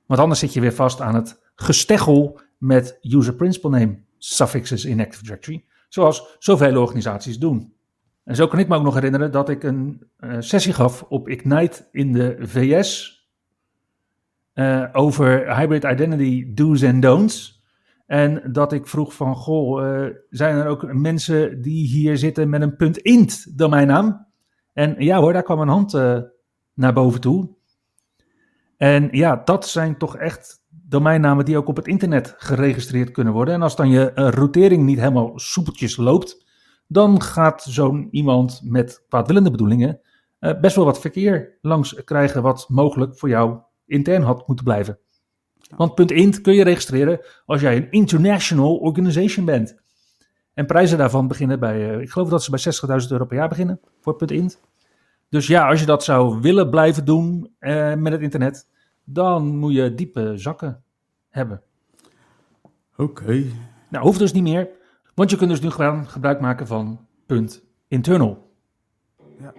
Want 0.05 0.19
anders 0.19 0.39
zit 0.39 0.53
je 0.53 0.61
weer 0.61 0.73
vast 0.73 1.01
aan 1.01 1.15
het 1.15 1.41
gesteggel 1.55 2.39
met 2.57 2.97
user 3.01 3.35
principal 3.35 3.71
name 3.71 3.99
suffixes 4.17 4.85
in 4.85 4.99
Active 4.99 5.23
Directory, 5.23 5.65
zoals 5.89 6.35
zoveel 6.39 6.81
organisaties 6.81 7.39
doen. 7.39 7.73
En 8.23 8.35
zo 8.35 8.47
kan 8.47 8.59
ik 8.59 8.67
me 8.67 8.75
ook 8.75 8.83
nog 8.83 8.93
herinneren 8.93 9.31
dat 9.31 9.49
ik 9.49 9.63
een 9.63 10.07
uh, 10.19 10.35
sessie 10.39 10.73
gaf 10.73 11.03
op 11.03 11.29
Ignite 11.29 11.87
in 11.91 12.13
de 12.13 12.37
VS 12.39 13.21
uh, 14.53 14.85
over 14.91 15.57
hybrid 15.57 15.83
identity 15.83 16.53
do's 16.53 16.81
en 16.81 16.99
don'ts. 16.99 17.61
En 18.05 18.51
dat 18.51 18.73
ik 18.73 18.87
vroeg 18.87 19.13
van, 19.13 19.35
goh, 19.35 19.83
uh, 19.83 20.07
zijn 20.29 20.55
er 20.55 20.67
ook 20.67 20.93
mensen 20.93 21.61
die 21.61 21.87
hier 21.87 22.17
zitten 22.17 22.49
met 22.49 22.61
een 22.61 22.75
punt 22.75 22.97
int 22.97 23.57
domeinnaam? 23.57 24.27
En 24.73 24.95
ja 24.97 25.19
hoor, 25.19 25.33
daar 25.33 25.43
kwam 25.43 25.59
een 25.59 25.67
hand 25.67 25.93
naar 26.73 26.93
boven 26.93 27.21
toe. 27.21 27.49
En 28.77 29.07
ja, 29.11 29.41
dat 29.45 29.67
zijn 29.67 29.97
toch 29.97 30.17
echt 30.17 30.63
domeinnamen 30.69 31.45
die 31.45 31.57
ook 31.57 31.67
op 31.67 31.75
het 31.75 31.87
internet 31.87 32.35
geregistreerd 32.37 33.11
kunnen 33.11 33.33
worden. 33.33 33.53
En 33.53 33.61
als 33.61 33.75
dan 33.75 33.89
je 33.89 34.11
routering 34.13 34.83
niet 34.83 34.99
helemaal 34.99 35.31
soepeltjes 35.35 35.97
loopt, 35.97 36.42
dan 36.93 37.21
gaat 37.21 37.63
zo'n 37.63 38.07
iemand 38.11 38.61
met 38.63 39.05
kwaadwillende 39.09 39.51
bedoelingen 39.51 39.99
uh, 40.39 40.59
best 40.59 40.75
wel 40.75 40.85
wat 40.85 40.99
verkeer 40.99 41.57
langs 41.61 42.03
krijgen 42.03 42.41
wat 42.41 42.65
mogelijk 42.69 43.17
voor 43.17 43.29
jou 43.29 43.59
intern 43.85 44.21
had 44.21 44.47
moeten 44.47 44.65
blijven. 44.65 44.99
Want 45.75 46.11
.int 46.11 46.41
kun 46.41 46.53
je 46.53 46.63
registreren 46.63 47.19
als 47.45 47.61
jij 47.61 47.75
een 47.75 47.91
international 47.91 48.75
organization 48.75 49.45
bent. 49.45 49.81
En 50.53 50.65
prijzen 50.65 50.97
daarvan 50.97 51.27
beginnen 51.27 51.59
bij, 51.59 51.95
uh, 51.95 52.01
ik 52.01 52.09
geloof 52.09 52.29
dat 52.29 52.43
ze 52.43 52.51
bij 52.51 52.99
60.000 53.01 53.07
euro 53.11 53.25
per 53.25 53.37
jaar 53.37 53.49
beginnen 53.49 53.79
voor 54.01 54.31
.int. 54.31 54.61
Dus 55.29 55.47
ja, 55.47 55.69
als 55.69 55.79
je 55.79 55.85
dat 55.85 56.03
zou 56.03 56.41
willen 56.41 56.69
blijven 56.69 57.05
doen 57.05 57.55
uh, 57.59 57.93
met 57.93 58.11
het 58.11 58.21
internet, 58.21 58.67
dan 59.03 59.55
moet 59.57 59.73
je 59.73 59.95
diepe 59.95 60.31
zakken 60.35 60.83
hebben. 61.29 61.61
Oké. 62.97 63.43
Nou, 63.89 64.05
hoeft 64.05 64.19
dus 64.19 64.33
niet 64.33 64.43
meer. 64.43 64.69
Want 65.13 65.29
je 65.29 65.37
kunt 65.37 65.49
dus 65.49 65.61
nu 65.61 65.69
gewoon 65.69 66.07
gebruik 66.07 66.39
maken 66.39 66.67
van 66.67 67.07
punt 67.25 67.63
internal. 67.87 68.51
Ja. 69.39 69.53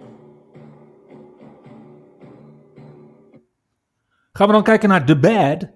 Gaan 4.31 4.47
we 4.47 4.53
dan 4.53 4.63
kijken 4.63 4.89
naar 4.89 5.05
de 5.05 5.19
bad, 5.19 5.69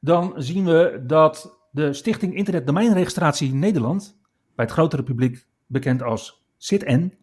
dan 0.00 0.32
zien 0.36 0.64
we 0.64 1.02
dat 1.06 1.58
de 1.70 1.92
Stichting 1.92 2.34
Internet 2.34 2.66
Domeinregistratie 2.66 3.54
Nederland, 3.54 4.18
bij 4.54 4.64
het 4.64 4.74
grotere 4.74 5.02
publiek 5.02 5.46
bekend 5.66 6.02
als 6.02 6.44
SITN, 6.56 7.14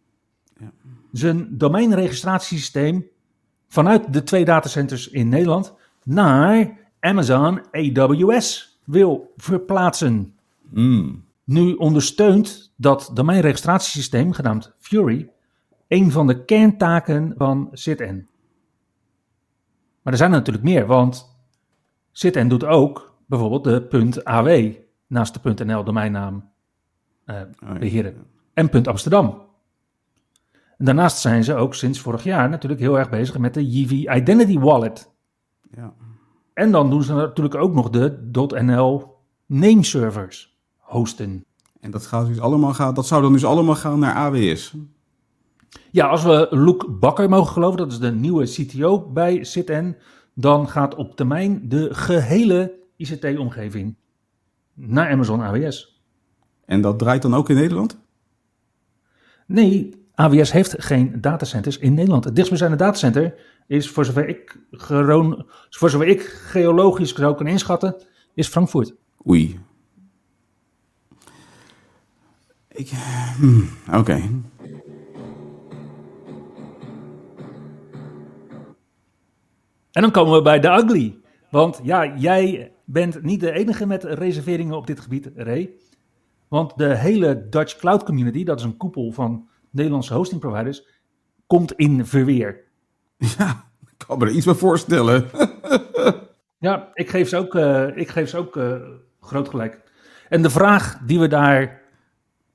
ja. 0.60 0.72
zijn 1.12 1.58
domeinregistratiesysteem 1.58 3.08
vanuit 3.67 4.13
de 4.13 4.24
twee 4.24 4.46
datacenters 4.46 5.10
in 5.10 5.30
Nederland 5.30 5.74
naar 6.04 6.78
Amazon 7.00 7.62
AWS 7.72 8.80
wil 8.84 9.34
verplaatsen. 9.38 10.36
Mm. 10.70 11.26
Nu 11.47 11.73
ondersteunt 11.73 12.73
dat 12.77 13.12
domeinregistratiesysteem, 13.13 14.31
genaamd 14.31 14.75
Fury, 14.79 15.31
een 15.88 16.12
van 16.12 16.27
de 16.27 16.45
kerntaken 16.45 17.33
van 17.38 17.69
SITN. 17.71 18.27
Maar 20.01 20.13
er 20.13 20.17
zijn 20.17 20.31
er 20.31 20.38
natuurlijk 20.38 20.65
meer, 20.65 20.86
want 20.86 21.38
SITN 22.12 22.47
doet 22.47 22.63
ook 22.63 23.15
bijvoorbeeld 23.25 23.63
de 23.63 24.23
.aw 24.23 24.73
naast 25.07 25.43
de 25.43 25.65
.nl 25.65 25.83
domeinnaam 25.83 26.49
uh, 27.25 27.41
beheren. 27.79 28.25
En 28.53 28.86
.amsterdam. 28.86 29.41
En 30.77 30.86
daarnaast 30.86 31.17
zijn 31.17 31.43
ze 31.43 31.55
ook 31.55 31.75
sinds 31.75 31.99
vorig 31.99 32.23
jaar 32.23 32.49
natuurlijk 32.49 32.81
heel 32.81 32.97
erg 32.97 33.10
bezig 33.10 33.38
met 33.38 33.53
de 33.53 33.69
Yivi 33.69 34.10
Identity 34.10 34.60
Wallet. 34.60 35.12
Ja. 35.71 35.93
En 36.53 36.71
dan 36.71 36.89
doen 36.89 37.03
ze 37.03 37.13
natuurlijk 37.13 37.55
ook 37.55 37.73
nog 37.73 37.89
de 37.89 38.29
.nl 38.63 39.15
nameservers 39.45 40.57
hosten. 40.88 41.45
En 41.80 41.91
dat, 41.91 42.06
gaat 42.06 42.28
dus 42.28 42.39
allemaal 42.39 42.73
gaan, 42.73 42.93
dat 42.93 43.08
zou 43.08 43.21
dan 43.21 43.32
dus 43.34 43.45
allemaal 43.45 43.76
gaan 43.76 44.00
naar 44.00 44.15
AWS? 44.15 44.73
Ja, 45.91 46.08
als 46.08 46.23
we 46.23 46.47
Luke 46.50 46.89
Bakker 46.89 47.30
mogen 47.30 47.54
geloven, 47.54 47.78
dat 47.78 47.91
is 47.91 48.00
de 48.00 48.12
nieuwe 48.12 48.45
CTO 48.45 49.10
bij 49.12 49.43
CitN, 49.43 49.95
dan 50.34 50.69
gaat 50.69 50.95
op 50.95 51.15
termijn 51.15 51.69
de 51.69 51.93
gehele 51.93 52.73
ICT-omgeving 52.95 53.95
naar 54.73 55.12
Amazon 55.12 55.41
AWS. 55.41 56.02
En 56.65 56.82
dat 56.82 57.00
draait 57.00 57.21
dan 57.21 57.36
ook 57.36 57.50
in 57.50 57.56
Nederland? 57.56 57.97
Nee, 59.45 60.06
AWS 60.15 60.52
heeft 60.52 60.76
geen 60.78 61.21
datacenters 61.21 61.78
in 61.78 61.93
Nederland. 61.93 62.23
Het 62.23 62.36
dichtstbijzijnde 62.36 62.78
datacenter 62.78 63.34
is, 63.67 63.89
voor 63.89 64.06
zover 64.06 64.28
ik, 64.28 64.60
voor 65.69 65.89
zover 65.89 66.08
ik 66.08 66.21
geologisch 66.21 67.13
zou 67.15 67.36
kunnen 67.36 67.54
inschatten, 67.54 67.95
is 68.34 68.47
Frankfurt. 68.47 68.93
Oei. 69.28 69.60
Ik, 72.77 72.89
hmm, 73.37 73.69
Oké. 73.93 74.21
En 79.91 80.01
dan 80.01 80.11
komen 80.11 80.33
we 80.33 80.41
bij 80.41 80.59
de 80.59 80.67
ugly. 80.67 81.19
Want 81.49 81.79
ja, 81.83 82.17
jij 82.17 82.71
bent 82.85 83.23
niet 83.23 83.39
de 83.39 83.51
enige 83.51 83.85
met 83.85 84.03
reserveringen 84.03 84.75
op 84.75 84.87
dit 84.87 84.99
gebied, 84.99 85.29
Ray. 85.35 85.73
Want 86.47 86.77
de 86.77 86.95
hele 86.95 87.47
Dutch 87.49 87.75
Cloud 87.75 88.03
Community, 88.03 88.43
dat 88.43 88.59
is 88.59 88.65
een 88.65 88.77
koepel 88.77 89.11
van 89.11 89.49
Nederlandse 89.69 90.13
hosting 90.13 90.41
providers, 90.41 90.87
komt 91.47 91.73
in 91.73 92.05
verweer. 92.05 92.63
Ja, 93.37 93.63
ik 93.85 94.07
kan 94.07 94.17
me 94.17 94.25
er 94.25 94.31
iets 94.31 94.45
bij 94.45 94.53
voorstellen. 94.53 95.25
Ja, 96.59 96.89
ik 96.93 97.09
geef 97.09 97.29
ze 97.29 97.37
ook, 97.37 97.55
uh, 97.55 97.97
ik 97.97 98.09
geef 98.09 98.29
ze 98.29 98.37
ook 98.37 98.55
uh, 98.55 98.75
groot 99.21 99.49
gelijk. 99.49 99.81
En 100.29 100.41
de 100.41 100.49
vraag 100.49 100.99
die 101.05 101.19
we 101.19 101.27
daar 101.27 101.81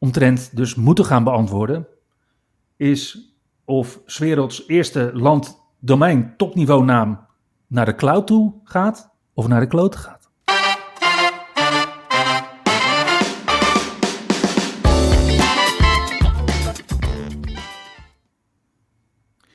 omtrent 0.02 0.56
dus 0.56 0.74
moeten 0.74 1.04
gaan 1.04 1.24
beantwoorden, 1.24 1.86
is 2.76 3.32
of 3.64 4.00
werelds 4.18 4.68
eerste 4.68 5.10
land 5.14 5.62
domein 5.78 6.36
topniveau 6.36 6.84
naam 6.84 7.26
naar 7.66 7.84
de 7.84 7.94
cloud 7.94 8.26
toe 8.26 8.54
gaat 8.64 9.10
of 9.34 9.48
naar 9.48 9.60
de 9.60 9.66
klote 9.66 9.98
gaat. 9.98 10.30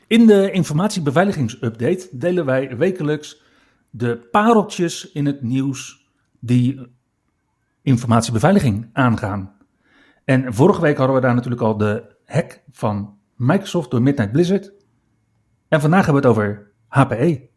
In 0.08 0.28
de 0.28 0.52
informatiebeveiligingsupdate 0.52 2.10
delen 2.12 2.46
wij 2.46 2.78
wekelijks 2.78 3.42
de 3.90 4.28
pareltjes 4.32 5.12
in 5.12 5.26
het 5.26 5.42
nieuws 5.42 6.08
die 6.40 6.88
informatiebeveiliging 7.82 8.90
aangaan. 8.94 9.57
En 10.28 10.54
vorige 10.54 10.82
week 10.82 10.98
hadden 10.98 11.16
we 11.16 11.22
daar 11.22 11.34
natuurlijk 11.34 11.62
al 11.62 11.78
de 11.78 12.16
hack 12.26 12.62
van 12.72 13.18
Microsoft 13.36 13.92
door 13.92 14.02
Midnight 14.02 14.32
Blizzard. 14.32 14.72
En 15.68 15.82
vandaag 15.82 16.06
hebben 16.06 16.22
we 16.22 16.28
het 16.28 16.38
over 16.38 16.72
HPE. 16.88 17.50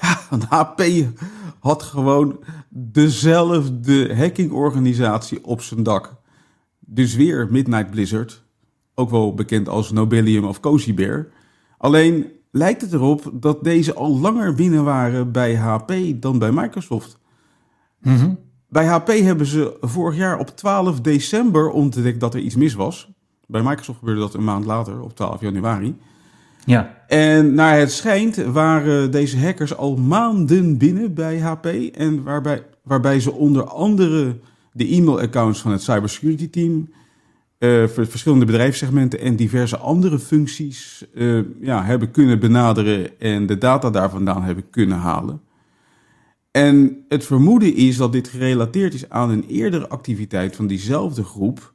Ja, 0.00 0.18
want 0.30 0.44
HP 0.44 0.82
had 1.60 1.82
gewoon 1.82 2.44
dezelfde 2.68 4.16
hackingorganisatie 4.16 5.44
op 5.44 5.60
zijn 5.60 5.82
dak. 5.82 6.14
Dus 6.78 7.14
weer 7.14 7.48
Midnight 7.50 7.90
Blizzard, 7.90 8.44
ook 8.94 9.10
wel 9.10 9.34
bekend 9.34 9.68
als 9.68 9.90
Nobelium 9.90 10.44
of 10.44 10.60
Cozy 10.60 10.94
Bear. 10.94 11.28
Alleen 11.78 12.32
lijkt 12.50 12.80
het 12.80 12.92
erop 12.92 13.30
dat 13.32 13.64
deze 13.64 13.94
al 13.94 14.18
langer 14.18 14.54
binnen 14.54 14.84
waren 14.84 15.32
bij 15.32 15.56
HP 15.56 15.92
dan 16.16 16.38
bij 16.38 16.52
Microsoft. 16.52 17.18
Mhm. 18.00 18.34
Bij 18.72 18.86
HP 18.86 19.08
hebben 19.08 19.46
ze 19.46 19.76
vorig 19.80 20.16
jaar 20.16 20.38
op 20.38 20.56
12 20.56 21.00
december 21.00 21.70
ontdekt 21.70 22.20
dat 22.20 22.34
er 22.34 22.40
iets 22.40 22.54
mis 22.54 22.74
was. 22.74 23.10
Bij 23.46 23.62
Microsoft 23.62 23.98
gebeurde 23.98 24.20
dat 24.20 24.34
een 24.34 24.44
maand 24.44 24.64
later, 24.64 25.00
op 25.00 25.16
12 25.16 25.40
januari. 25.40 25.96
Ja, 26.64 27.04
En 27.06 27.54
naar 27.54 27.78
het 27.78 27.92
schijnt 27.92 28.36
waren 28.36 29.10
deze 29.10 29.38
hackers 29.38 29.76
al 29.76 29.96
maanden 29.96 30.78
binnen 30.78 31.14
bij 31.14 31.40
HP. 31.40 31.66
En 31.94 32.22
waarbij, 32.22 32.64
waarbij 32.82 33.20
ze 33.20 33.32
onder 33.32 33.64
andere 33.64 34.38
de 34.72 34.94
e-mailaccounts 34.94 35.60
van 35.60 35.72
het 35.72 35.82
cybersecurity 35.82 36.50
team, 36.50 36.88
eh, 37.58 37.86
voor 37.86 38.06
verschillende 38.06 38.44
bedrijfssegmenten 38.44 39.20
en 39.20 39.36
diverse 39.36 39.76
andere 39.76 40.18
functies 40.18 41.04
eh, 41.14 41.38
ja, 41.60 41.84
hebben 41.84 42.10
kunnen 42.10 42.40
benaderen 42.40 43.20
en 43.20 43.46
de 43.46 43.58
data 43.58 43.90
daar 43.90 44.10
vandaan 44.10 44.42
hebben 44.42 44.70
kunnen 44.70 44.98
halen. 44.98 45.40
En 46.52 47.04
het 47.08 47.24
vermoeden 47.26 47.74
is 47.74 47.96
dat 47.96 48.12
dit 48.12 48.28
gerelateerd 48.28 48.94
is 48.94 49.08
aan 49.08 49.30
een 49.30 49.44
eerdere 49.48 49.88
activiteit 49.88 50.56
van 50.56 50.66
diezelfde 50.66 51.24
groep, 51.24 51.72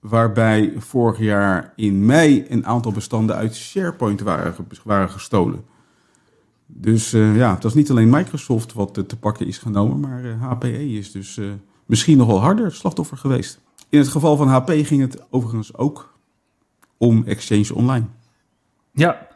waarbij 0.00 0.72
vorig 0.76 1.18
jaar 1.18 1.72
in 1.76 2.06
mei 2.06 2.44
een 2.48 2.66
aantal 2.66 2.92
bestanden 2.92 3.36
uit 3.36 3.54
SharePoint 3.54 4.20
waren, 4.20 4.54
ge- 4.54 4.64
waren 4.84 5.10
gestolen. 5.10 5.64
Dus 6.66 7.12
eh, 7.12 7.36
ja, 7.36 7.54
het 7.54 7.62
was 7.62 7.74
niet 7.74 7.90
alleen 7.90 8.10
Microsoft 8.10 8.72
wat 8.72 8.94
te 9.08 9.16
pakken 9.20 9.46
is 9.46 9.58
genomen, 9.58 10.00
maar 10.00 10.24
eh, 10.24 10.42
HPE 10.42 10.88
is 10.96 11.12
dus 11.12 11.36
eh, 11.38 11.46
misschien 11.86 12.16
nog 12.18 12.26
wel 12.26 12.40
harder 12.40 12.72
slachtoffer 12.72 13.16
geweest. 13.16 13.60
In 13.88 13.98
het 13.98 14.08
geval 14.08 14.36
van 14.36 14.48
HP 14.48 14.70
ging 14.70 15.00
het 15.00 15.26
overigens 15.30 15.74
ook 15.76 16.18
om 16.96 17.24
Exchange 17.26 17.74
Online. 17.74 18.06
ja. 18.92 19.28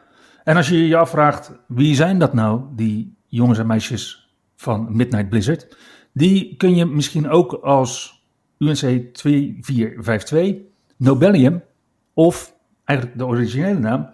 En 0.43 0.55
als 0.55 0.69
je 0.69 0.87
je 0.87 0.97
afvraagt, 0.97 1.51
wie 1.67 1.95
zijn 1.95 2.19
dat 2.19 2.33
nou, 2.33 2.61
die 2.75 3.15
jongens 3.27 3.59
en 3.59 3.67
meisjes 3.67 4.24
van 4.55 4.95
Midnight 4.95 5.29
Blizzard? 5.29 5.77
Die 6.13 6.55
kun 6.57 6.75
je 6.75 6.85
misschien 6.85 7.29
ook 7.29 7.53
als 7.53 8.23
UNC 8.57 9.13
2452, 9.13 10.55
Nobelium 10.97 11.63
of 12.13 12.55
eigenlijk 12.83 13.17
de 13.17 13.25
originele 13.25 13.79
naam, 13.79 14.09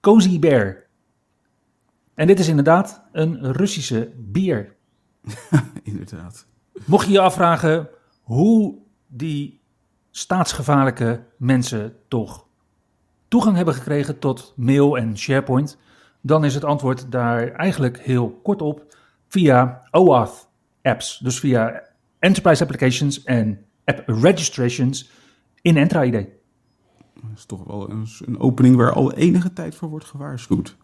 Cozy 0.00 0.38
Bear. 0.38 0.84
En 2.14 2.26
dit 2.26 2.38
is 2.38 2.48
inderdaad 2.48 3.02
een 3.12 3.52
Russische 3.52 4.12
bier. 4.16 4.74
Inderdaad. 5.82 6.46
Mocht 6.84 7.06
je 7.06 7.12
je 7.12 7.20
afvragen 7.20 7.88
hoe 8.22 8.78
die 9.06 9.60
staatsgevaarlijke 10.10 11.24
mensen 11.36 11.96
toch 12.08 12.46
toegang 13.28 13.56
hebben 13.56 13.74
gekregen 13.74 14.18
tot 14.18 14.52
mail 14.56 14.96
en 14.96 15.18
SharePoint, 15.18 15.78
dan 16.20 16.44
is 16.44 16.54
het 16.54 16.64
antwoord 16.64 17.12
daar 17.12 17.50
eigenlijk 17.52 17.98
heel 17.98 18.40
kort 18.42 18.62
op 18.62 18.96
via 19.36 19.82
OAuth 19.90 20.48
apps. 20.82 21.18
Dus 21.18 21.38
via 21.38 21.82
Enterprise 22.18 22.62
Applications 22.62 23.22
en 23.24 23.64
App 23.84 24.02
Registrations 24.06 25.10
in 25.62 25.76
Entra 25.76 26.04
ID. 26.04 26.12
Dat 27.14 27.30
is 27.36 27.44
toch 27.44 27.64
wel 27.64 27.90
een, 27.90 28.06
een 28.26 28.38
opening 28.38 28.76
waar 28.76 28.92
al 28.92 29.12
enige 29.12 29.52
tijd 29.52 29.74
voor 29.74 29.88
wordt 29.88 30.04
gewaarschuwd. 30.04 30.76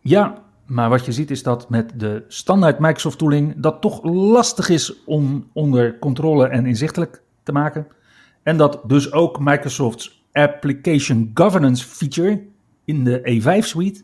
Ja, 0.00 0.42
maar 0.66 0.88
wat 0.88 1.04
je 1.04 1.12
ziet 1.12 1.30
is 1.30 1.42
dat 1.42 1.70
met 1.70 2.00
de 2.00 2.24
standaard 2.28 2.78
Microsoft 2.78 3.18
tooling 3.18 3.54
dat 3.56 3.80
toch 3.80 4.02
lastig 4.02 4.68
is 4.68 5.04
om 5.04 5.50
onder 5.52 5.98
controle 5.98 6.46
en 6.46 6.66
inzichtelijk 6.66 7.22
te 7.42 7.52
maken. 7.52 7.86
En 8.42 8.56
dat 8.56 8.80
dus 8.86 9.12
ook 9.12 9.38
Microsoft's 9.38 10.24
Application 10.32 11.30
Governance 11.34 11.86
feature 11.86 12.46
in 12.84 13.04
de 13.04 13.42
E5 13.42 13.66
suite 13.66 14.02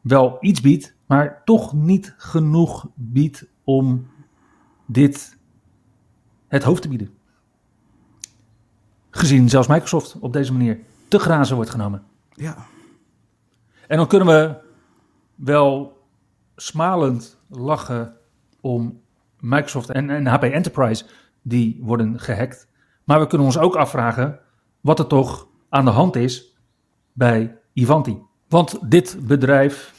wel 0.00 0.36
iets 0.40 0.60
biedt, 0.60 0.98
maar 1.10 1.42
toch 1.44 1.72
niet 1.72 2.14
genoeg 2.16 2.86
biedt 2.94 3.46
om 3.64 4.06
dit 4.86 5.38
het 6.48 6.62
hoofd 6.62 6.82
te 6.82 6.88
bieden. 6.88 7.10
Gezien 9.10 9.48
zelfs 9.48 9.68
Microsoft 9.68 10.18
op 10.20 10.32
deze 10.32 10.52
manier 10.52 10.80
te 11.08 11.18
grazen 11.18 11.54
wordt 11.56 11.70
genomen. 11.70 12.02
Ja, 12.32 12.66
En 13.86 13.96
dan 13.96 14.06
kunnen 14.06 14.28
we 14.28 14.56
wel 15.34 15.98
smalend 16.56 17.38
lachen 17.48 18.16
om 18.60 19.00
Microsoft 19.38 19.90
en, 19.90 20.10
en 20.10 20.26
HP 20.26 20.42
Enterprise, 20.42 21.04
die 21.42 21.78
worden 21.82 22.20
gehackt. 22.20 22.68
Maar 23.04 23.20
we 23.20 23.26
kunnen 23.26 23.46
ons 23.46 23.58
ook 23.58 23.76
afvragen 23.76 24.40
wat 24.80 24.98
er 24.98 25.06
toch 25.06 25.48
aan 25.68 25.84
de 25.84 25.90
hand 25.90 26.16
is 26.16 26.56
bij 27.12 27.58
Ivanti. 27.72 28.18
Want 28.48 28.90
dit 28.90 29.26
bedrijf 29.26 29.98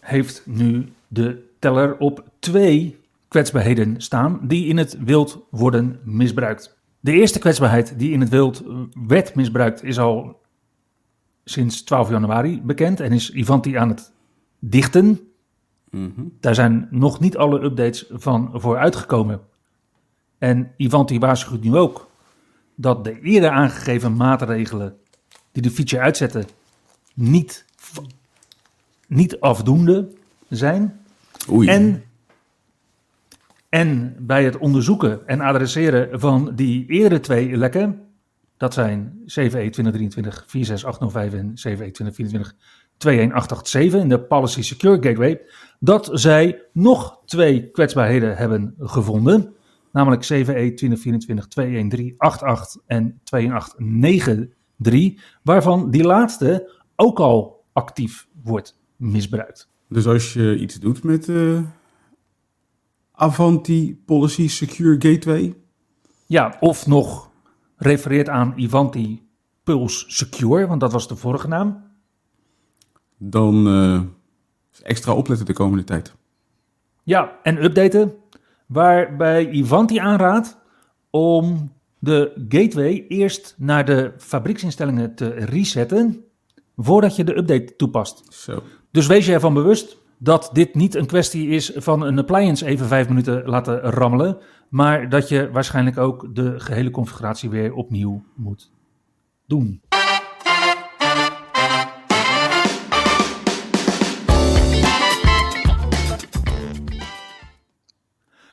heeft 0.00 0.42
nu 0.46 0.92
de 1.08 1.48
teller 1.58 1.96
op 1.96 2.24
twee 2.38 2.98
kwetsbaarheden 3.28 4.00
staan 4.00 4.40
die 4.42 4.66
in 4.66 4.76
het 4.76 4.96
wild 5.04 5.46
worden 5.50 6.00
misbruikt. 6.04 6.78
De 7.00 7.12
eerste 7.12 7.38
kwetsbaarheid 7.38 7.98
die 7.98 8.12
in 8.12 8.20
het 8.20 8.28
wild 8.28 8.62
eh, 8.66 8.74
werd 9.06 9.34
misbruikt 9.34 9.84
is 9.84 9.98
al 9.98 10.40
sinds 11.44 11.82
12 11.82 12.10
januari 12.10 12.62
bekend 12.62 13.00
en 13.00 13.12
is 13.12 13.30
Ivanti 13.30 13.76
aan 13.76 13.88
het 13.88 14.12
dichten. 14.58 15.20
Daar 16.40 16.54
zijn 16.54 16.88
nog 16.90 17.20
niet 17.20 17.36
alle 17.36 17.62
updates 17.62 18.06
van 18.10 18.50
voor 18.54 18.78
uitgekomen. 18.78 19.40
En 20.38 20.72
Ivanti 20.76 21.18
waarschuwt 21.18 21.62
nu 21.62 21.76
ook 21.76 22.10
dat 22.74 23.04
de 23.04 23.20
eerder 23.20 23.50
aangegeven 23.50 24.16
maatregelen 24.16 24.96
die 25.52 25.62
de 25.62 25.70
feature 25.70 26.02
uitzetten 26.02 26.44
niet, 27.14 27.64
niet 29.10 29.40
afdoende 29.40 30.08
zijn. 30.48 31.00
oei. 31.50 31.68
En, 31.68 32.02
en 33.68 34.16
bij 34.18 34.44
het 34.44 34.58
onderzoeken 34.58 35.26
en 35.26 35.40
adresseren 35.40 36.20
van 36.20 36.52
die 36.54 36.86
eerdere 36.86 37.20
twee 37.20 37.56
lekken, 37.56 38.00
dat 38.56 38.74
zijn 38.74 39.22
E 39.24 39.26
CVE 39.26 39.70
2023 39.70 40.44
46805 40.46 41.32
en 41.32 41.48
E 41.48 41.54
CVE 41.54 41.90
2024 41.90 42.54
21887 42.96 44.00
in 44.00 44.08
de 44.08 44.20
Policy 44.20 44.62
Secure 44.62 45.02
Gateway, 45.02 45.40
dat 45.78 46.10
zij 46.12 46.62
nog 46.72 47.20
twee 47.24 47.70
kwetsbaarheden 47.70 48.36
hebben 48.36 48.74
gevonden, 48.78 49.54
namelijk 49.92 50.22
E 50.22 50.24
CVE 50.24 50.74
2024 50.74 51.48
21388 51.48 52.82
en 52.86 53.20
21890 53.24 54.56
drie, 54.76 55.20
waarvan 55.42 55.90
die 55.90 56.04
laatste 56.04 56.72
ook 56.96 57.18
al 57.18 57.64
actief 57.72 58.26
wordt 58.42 58.79
misbruikt. 59.00 59.68
Dus 59.88 60.06
als 60.06 60.32
je 60.32 60.58
iets 60.58 60.74
doet 60.74 61.02
met 61.02 61.28
uh, 61.28 61.60
Avanti 63.12 64.02
Policy 64.04 64.48
Secure 64.48 64.94
Gateway. 64.98 65.54
Ja, 66.26 66.56
of 66.60 66.86
nog 66.86 67.30
refereert 67.76 68.28
aan 68.28 68.52
Ivanti 68.56 69.22
Pulse 69.62 70.04
Secure, 70.08 70.66
want 70.66 70.80
dat 70.80 70.92
was 70.92 71.08
de 71.08 71.16
vorige 71.16 71.48
naam. 71.48 71.82
Dan 73.16 73.66
uh, 73.68 74.00
extra 74.82 75.14
opletten 75.14 75.46
de 75.46 75.52
komende 75.52 75.84
tijd. 75.84 76.14
Ja, 77.02 77.38
en 77.42 77.64
updaten. 77.64 78.14
Waarbij 78.66 79.50
Ivanti 79.50 79.98
aanraadt 79.98 80.58
om 81.10 81.72
de 81.98 82.44
gateway 82.48 83.04
eerst 83.08 83.54
naar 83.58 83.84
de 83.84 84.12
fabrieksinstellingen 84.18 85.14
te 85.14 85.28
resetten 85.28 86.24
voordat 86.76 87.16
je 87.16 87.24
de 87.24 87.36
update 87.36 87.76
toepast. 87.76 88.34
Zo. 88.34 88.62
Dus 88.92 89.06
wees 89.06 89.26
je 89.26 89.32
ervan 89.32 89.54
bewust 89.54 89.98
dat 90.18 90.50
dit 90.52 90.74
niet 90.74 90.94
een 90.94 91.06
kwestie 91.06 91.48
is 91.48 91.72
van 91.74 92.02
een 92.02 92.18
appliance 92.18 92.66
even 92.66 92.86
vijf 92.86 93.08
minuten 93.08 93.42
laten 93.48 93.80
rammelen, 93.80 94.38
maar 94.68 95.08
dat 95.08 95.28
je 95.28 95.50
waarschijnlijk 95.50 95.98
ook 95.98 96.34
de 96.34 96.60
gehele 96.60 96.90
configuratie 96.90 97.50
weer 97.50 97.74
opnieuw 97.74 98.24
moet 98.34 98.72
doen. 99.46 99.80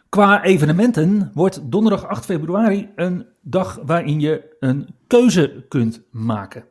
Qua 0.10 0.44
evenementen 0.44 1.32
wordt 1.34 1.72
donderdag 1.72 2.08
8 2.08 2.26
februari 2.26 2.90
een 2.96 3.26
dag 3.42 3.80
waarin 3.86 4.20
je 4.20 4.56
een 4.60 4.96
keuze 5.08 5.66
kunt 5.68 6.04
maken. 6.12 6.66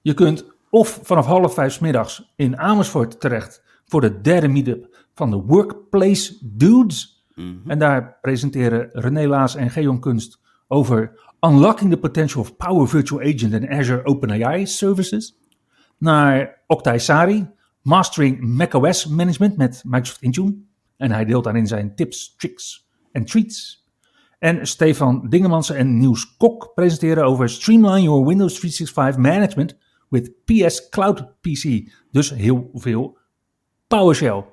Je 0.00 0.14
kunt 0.14 0.44
of 0.72 1.00
vanaf 1.02 1.26
half 1.26 1.54
vijf 1.54 1.80
middags 1.80 2.32
in 2.36 2.58
Amersfoort 2.58 3.20
terecht 3.20 3.62
voor 3.84 4.00
de 4.00 4.20
derde 4.20 4.48
meetup 4.48 4.96
van 5.14 5.30
de 5.30 5.36
Workplace 5.36 6.38
Dudes. 6.40 7.24
Mhm. 7.34 7.70
En 7.70 7.78
daar 7.78 8.18
presenteren 8.20 8.88
René 8.92 9.26
Laas 9.26 9.54
en 9.54 9.70
Geon 9.70 10.00
Kunst 10.00 10.40
over 10.68 11.20
Unlocking 11.40 11.90
the 11.90 11.96
Potential 11.96 12.40
of 12.40 12.56
Power 12.56 12.88
Virtual 12.88 13.20
Agent 13.20 13.54
and 13.54 13.68
Azure 13.68 14.04
OpenAI 14.04 14.66
Services. 14.66 15.38
Naar 15.98 16.62
Oktay 16.66 16.98
Sari, 16.98 17.48
Mastering 17.82 18.40
macOS 18.40 19.06
Management 19.06 19.56
met 19.56 19.82
Microsoft 19.84 20.22
Intune. 20.22 20.54
En 20.96 21.10
hij 21.10 21.24
deelt 21.24 21.44
daarin 21.44 21.66
zijn 21.66 21.94
tips, 21.94 22.34
tricks 22.36 22.88
en 23.12 23.24
treats. 23.24 23.86
En 24.38 24.66
Stefan 24.66 25.26
Dingemansen 25.28 25.76
en 25.76 25.98
Niels 25.98 26.36
Kok 26.36 26.72
presenteren 26.74 27.24
over 27.24 27.48
Streamline 27.48 28.02
Your 28.02 28.26
Windows 28.26 28.54
365 28.54 29.16
Management 29.22 29.76
with 30.12 30.44
PS 30.44 30.88
Cloud 30.88 31.40
PC. 31.40 31.90
Dus 32.10 32.30
heel 32.30 32.70
veel 32.74 33.18
PowerShell. 33.86 34.44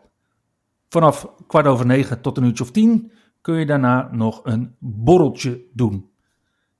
Vanaf 0.89 1.27
kwart 1.47 1.65
over 1.65 1.85
negen 1.85 2.21
tot 2.21 2.37
een 2.37 2.43
uurtje 2.43 2.63
of 2.63 2.71
tien 2.71 3.11
kun 3.41 3.55
je 3.55 3.65
daarna 3.65 4.09
nog 4.11 4.39
een 4.43 4.75
borreltje 4.79 5.61
doen. 5.73 6.09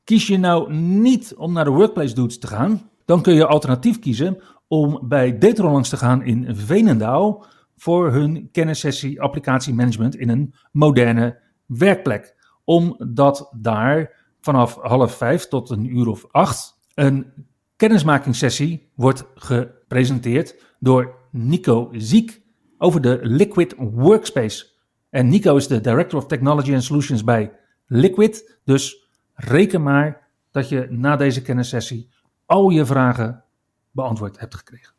Kies 0.04 0.28
je 0.28 0.38
nou 0.38 0.74
niet 0.74 1.36
om 1.36 1.54
naar 1.54 1.64
de 1.64 1.70
Workplace 1.70 2.14
Dudes 2.16 2.40
te 2.40 2.48
gaan, 2.48 2.90
dan 3.06 3.22
kun 3.22 3.34
je 3.34 3.46
alternatief 3.46 4.00
kiezen 4.00 4.42
om 4.68 5.00
bij 5.04 5.38
Datron 5.38 5.72
langs 5.72 5.90
te 5.90 5.98
gaan 5.98 6.24
in 6.24 6.56
Venendaal 6.56 7.46
voor 7.76 8.12
hun 8.12 8.50
kennissessie 8.52 9.22
applicatiemanagement 9.22 10.16
in 10.16 10.30
een 10.30 10.54
moderne 10.72 11.40
werkplek. 11.66 12.36
Omdat 12.64 13.54
daar 13.58 14.14
vanaf 14.42 14.76
half 14.76 15.16
vijf 15.16 15.48
tot 15.48 15.70
een 15.70 15.98
uur 15.98 16.08
of 16.08 16.26
acht 16.32 16.80
een 16.94 17.34
kennismakingssessie 17.80 18.92
wordt 18.96 19.26
gepresenteerd 19.36 20.56
door 20.80 21.16
Nico 21.32 21.90
Ziek 21.92 22.42
over 22.78 23.02
de 23.02 23.20
Liquid 23.22 23.76
Workspace. 23.78 24.66
En 25.10 25.30
Nico 25.30 25.56
is 25.56 25.68
de 25.68 25.82
Director 25.82 26.20
of 26.20 26.26
Technology 26.26 26.74
and 26.74 26.84
Solutions 26.84 27.24
bij 27.24 27.52
Liquid. 27.86 28.60
Dus 28.64 29.10
reken 29.34 29.84
maar 29.84 30.28
dat 30.52 30.70
je 30.70 30.88
na 30.90 31.16
deze 31.16 31.42
kennissessie 31.42 32.10
al 32.46 32.70
je 32.70 32.86
vragen 32.86 33.44
beantwoord 33.92 34.40
hebt 34.40 34.56
gekregen. 34.56 34.94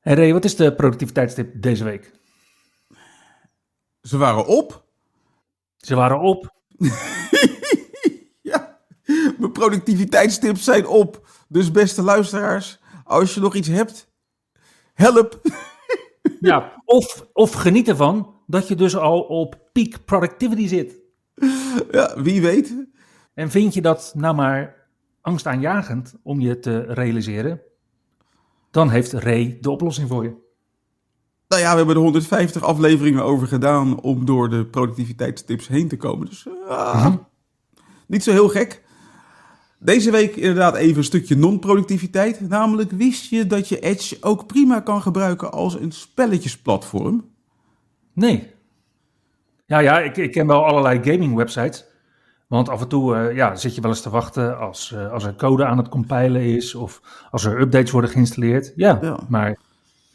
Hey 0.00 0.14
Ray, 0.14 0.32
wat 0.32 0.44
is 0.44 0.56
de 0.56 0.74
productiviteitstip 0.74 1.62
deze 1.62 1.84
week? 1.84 2.17
Ze 4.08 4.16
waren 4.16 4.46
op. 4.46 4.84
Ze 5.76 5.94
waren 5.94 6.20
op. 6.20 6.54
ja, 8.50 8.78
mijn 9.38 9.52
productiviteitstips 9.52 10.64
zijn 10.64 10.86
op. 10.86 11.28
Dus 11.48 11.70
beste 11.70 12.02
luisteraars, 12.02 12.78
als 13.04 13.34
je 13.34 13.40
nog 13.40 13.54
iets 13.54 13.68
hebt, 13.68 14.10
help. 14.94 15.40
ja, 16.40 16.82
of, 16.84 17.26
of 17.32 17.52
geniet 17.52 17.88
ervan 17.88 18.34
dat 18.46 18.68
je 18.68 18.74
dus 18.74 18.96
al 18.96 19.20
op 19.20 19.58
peak 19.72 20.04
productivity 20.04 20.66
zit. 20.66 21.00
Ja, 21.90 22.22
wie 22.22 22.40
weet. 22.40 22.74
En 23.34 23.50
vind 23.50 23.74
je 23.74 23.80
dat 23.80 24.12
nou 24.16 24.34
maar 24.34 24.88
angstaanjagend 25.20 26.14
om 26.22 26.40
je 26.40 26.58
te 26.58 26.80
realiseren? 26.80 27.60
Dan 28.70 28.90
heeft 28.90 29.12
Ray 29.12 29.58
de 29.60 29.70
oplossing 29.70 30.08
voor 30.08 30.24
je. 30.24 30.47
Nou 31.48 31.62
ja, 31.62 31.70
we 31.70 31.76
hebben 31.76 31.94
er 31.94 32.02
150 32.02 32.62
afleveringen 32.62 33.24
over 33.24 33.46
gedaan 33.46 34.00
om 34.00 34.24
door 34.24 34.48
de 34.50 34.64
productiviteitstips 34.64 35.68
heen 35.68 35.88
te 35.88 35.96
komen. 35.96 36.26
Dus 36.26 36.46
uh, 36.68 37.14
niet 38.06 38.22
zo 38.22 38.30
heel 38.30 38.48
gek. 38.48 38.82
Deze 39.78 40.10
week 40.10 40.36
inderdaad 40.36 40.74
even 40.74 40.96
een 40.96 41.04
stukje 41.04 41.36
non-productiviteit. 41.36 42.48
Namelijk, 42.48 42.90
wist 42.90 43.30
je 43.30 43.46
dat 43.46 43.68
je 43.68 43.78
Edge 43.78 44.16
ook 44.20 44.46
prima 44.46 44.80
kan 44.80 45.02
gebruiken 45.02 45.52
als 45.52 45.80
een 45.80 45.92
spelletjesplatform? 45.92 47.24
Nee. 48.12 48.50
Ja, 49.66 49.78
ja, 49.78 49.98
ik, 49.98 50.16
ik 50.16 50.32
ken 50.32 50.46
wel 50.46 50.64
allerlei 50.64 51.12
gaming 51.12 51.34
websites. 51.34 51.86
Want 52.46 52.68
af 52.68 52.80
en 52.80 52.88
toe 52.88 53.16
uh, 53.16 53.36
ja, 53.36 53.56
zit 53.56 53.74
je 53.74 53.80
wel 53.80 53.90
eens 53.90 54.00
te 54.00 54.10
wachten 54.10 54.58
als, 54.58 54.92
uh, 54.94 55.12
als 55.12 55.24
er 55.24 55.34
code 55.34 55.64
aan 55.64 55.78
het 55.78 55.88
compilen 55.88 56.42
is 56.42 56.74
of 56.74 57.00
als 57.30 57.44
er 57.44 57.60
updates 57.60 57.90
worden 57.90 58.10
geïnstalleerd. 58.10 58.72
Ja, 58.76 58.98
ja. 59.00 59.18
maar 59.28 59.58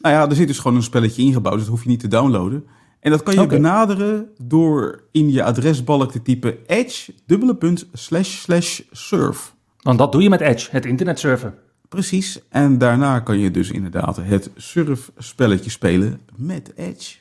nou 0.04 0.16
ja, 0.16 0.28
er 0.28 0.36
zit 0.36 0.46
dus 0.46 0.58
gewoon 0.58 0.76
een 0.76 0.82
spelletje 0.82 1.22
ingebouwd, 1.22 1.54
dus 1.54 1.62
dat 1.62 1.72
hoef 1.72 1.82
je 1.82 1.88
niet 1.88 2.00
te 2.00 2.08
downloaden. 2.08 2.66
En 3.00 3.10
dat 3.10 3.22
kan 3.22 3.34
je 3.34 3.46
benaderen 3.46 4.28
door 4.42 5.02
in 5.12 5.30
je 5.30 5.42
adresbalk 5.42 6.12
te 6.12 6.22
typen 6.22 6.56
edge, 6.66 7.12
dubbele 7.26 7.54
punt, 7.56 7.86
slash, 7.92 8.40
slash, 8.40 8.80
surf. 8.90 9.54
Want 9.82 9.98
dat 9.98 10.12
doe 10.12 10.22
je 10.22 10.28
met 10.28 10.40
Edge, 10.40 10.68
het 10.70 10.86
internet 10.86 11.18
surfen. 11.18 11.54
Precies, 11.88 12.40
en 12.48 12.78
daarna 12.78 13.20
kan 13.20 13.38
je 13.38 13.50
dus 13.50 13.70
inderdaad 13.70 14.16
het 14.16 14.50
surfspelletje 14.56 15.70
spelen 15.70 16.20
met 16.36 16.72
Edge. 16.74 17.16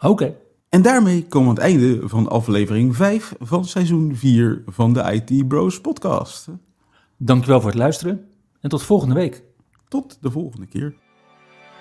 Oké. 0.00 0.34
En 0.68 0.82
daarmee 0.82 1.26
komen 1.26 1.54
we 1.54 1.60
aan 1.60 1.68
het 1.68 1.80
einde 1.80 2.08
van 2.08 2.28
aflevering 2.28 2.96
5 2.96 3.34
van 3.40 3.64
seizoen 3.64 4.16
4 4.16 4.62
van 4.66 4.92
de 4.92 5.22
IT 5.22 5.48
Bros 5.48 5.80
podcast. 5.80 6.48
Dankjewel 7.16 7.60
voor 7.60 7.70
het 7.70 7.78
luisteren 7.78 8.28
en 8.60 8.68
tot 8.68 8.82
volgende 8.82 9.14
week. 9.14 9.42
Tot 9.88 10.18
de 10.20 10.30
volgende 10.30 10.66
keer. 10.66 10.94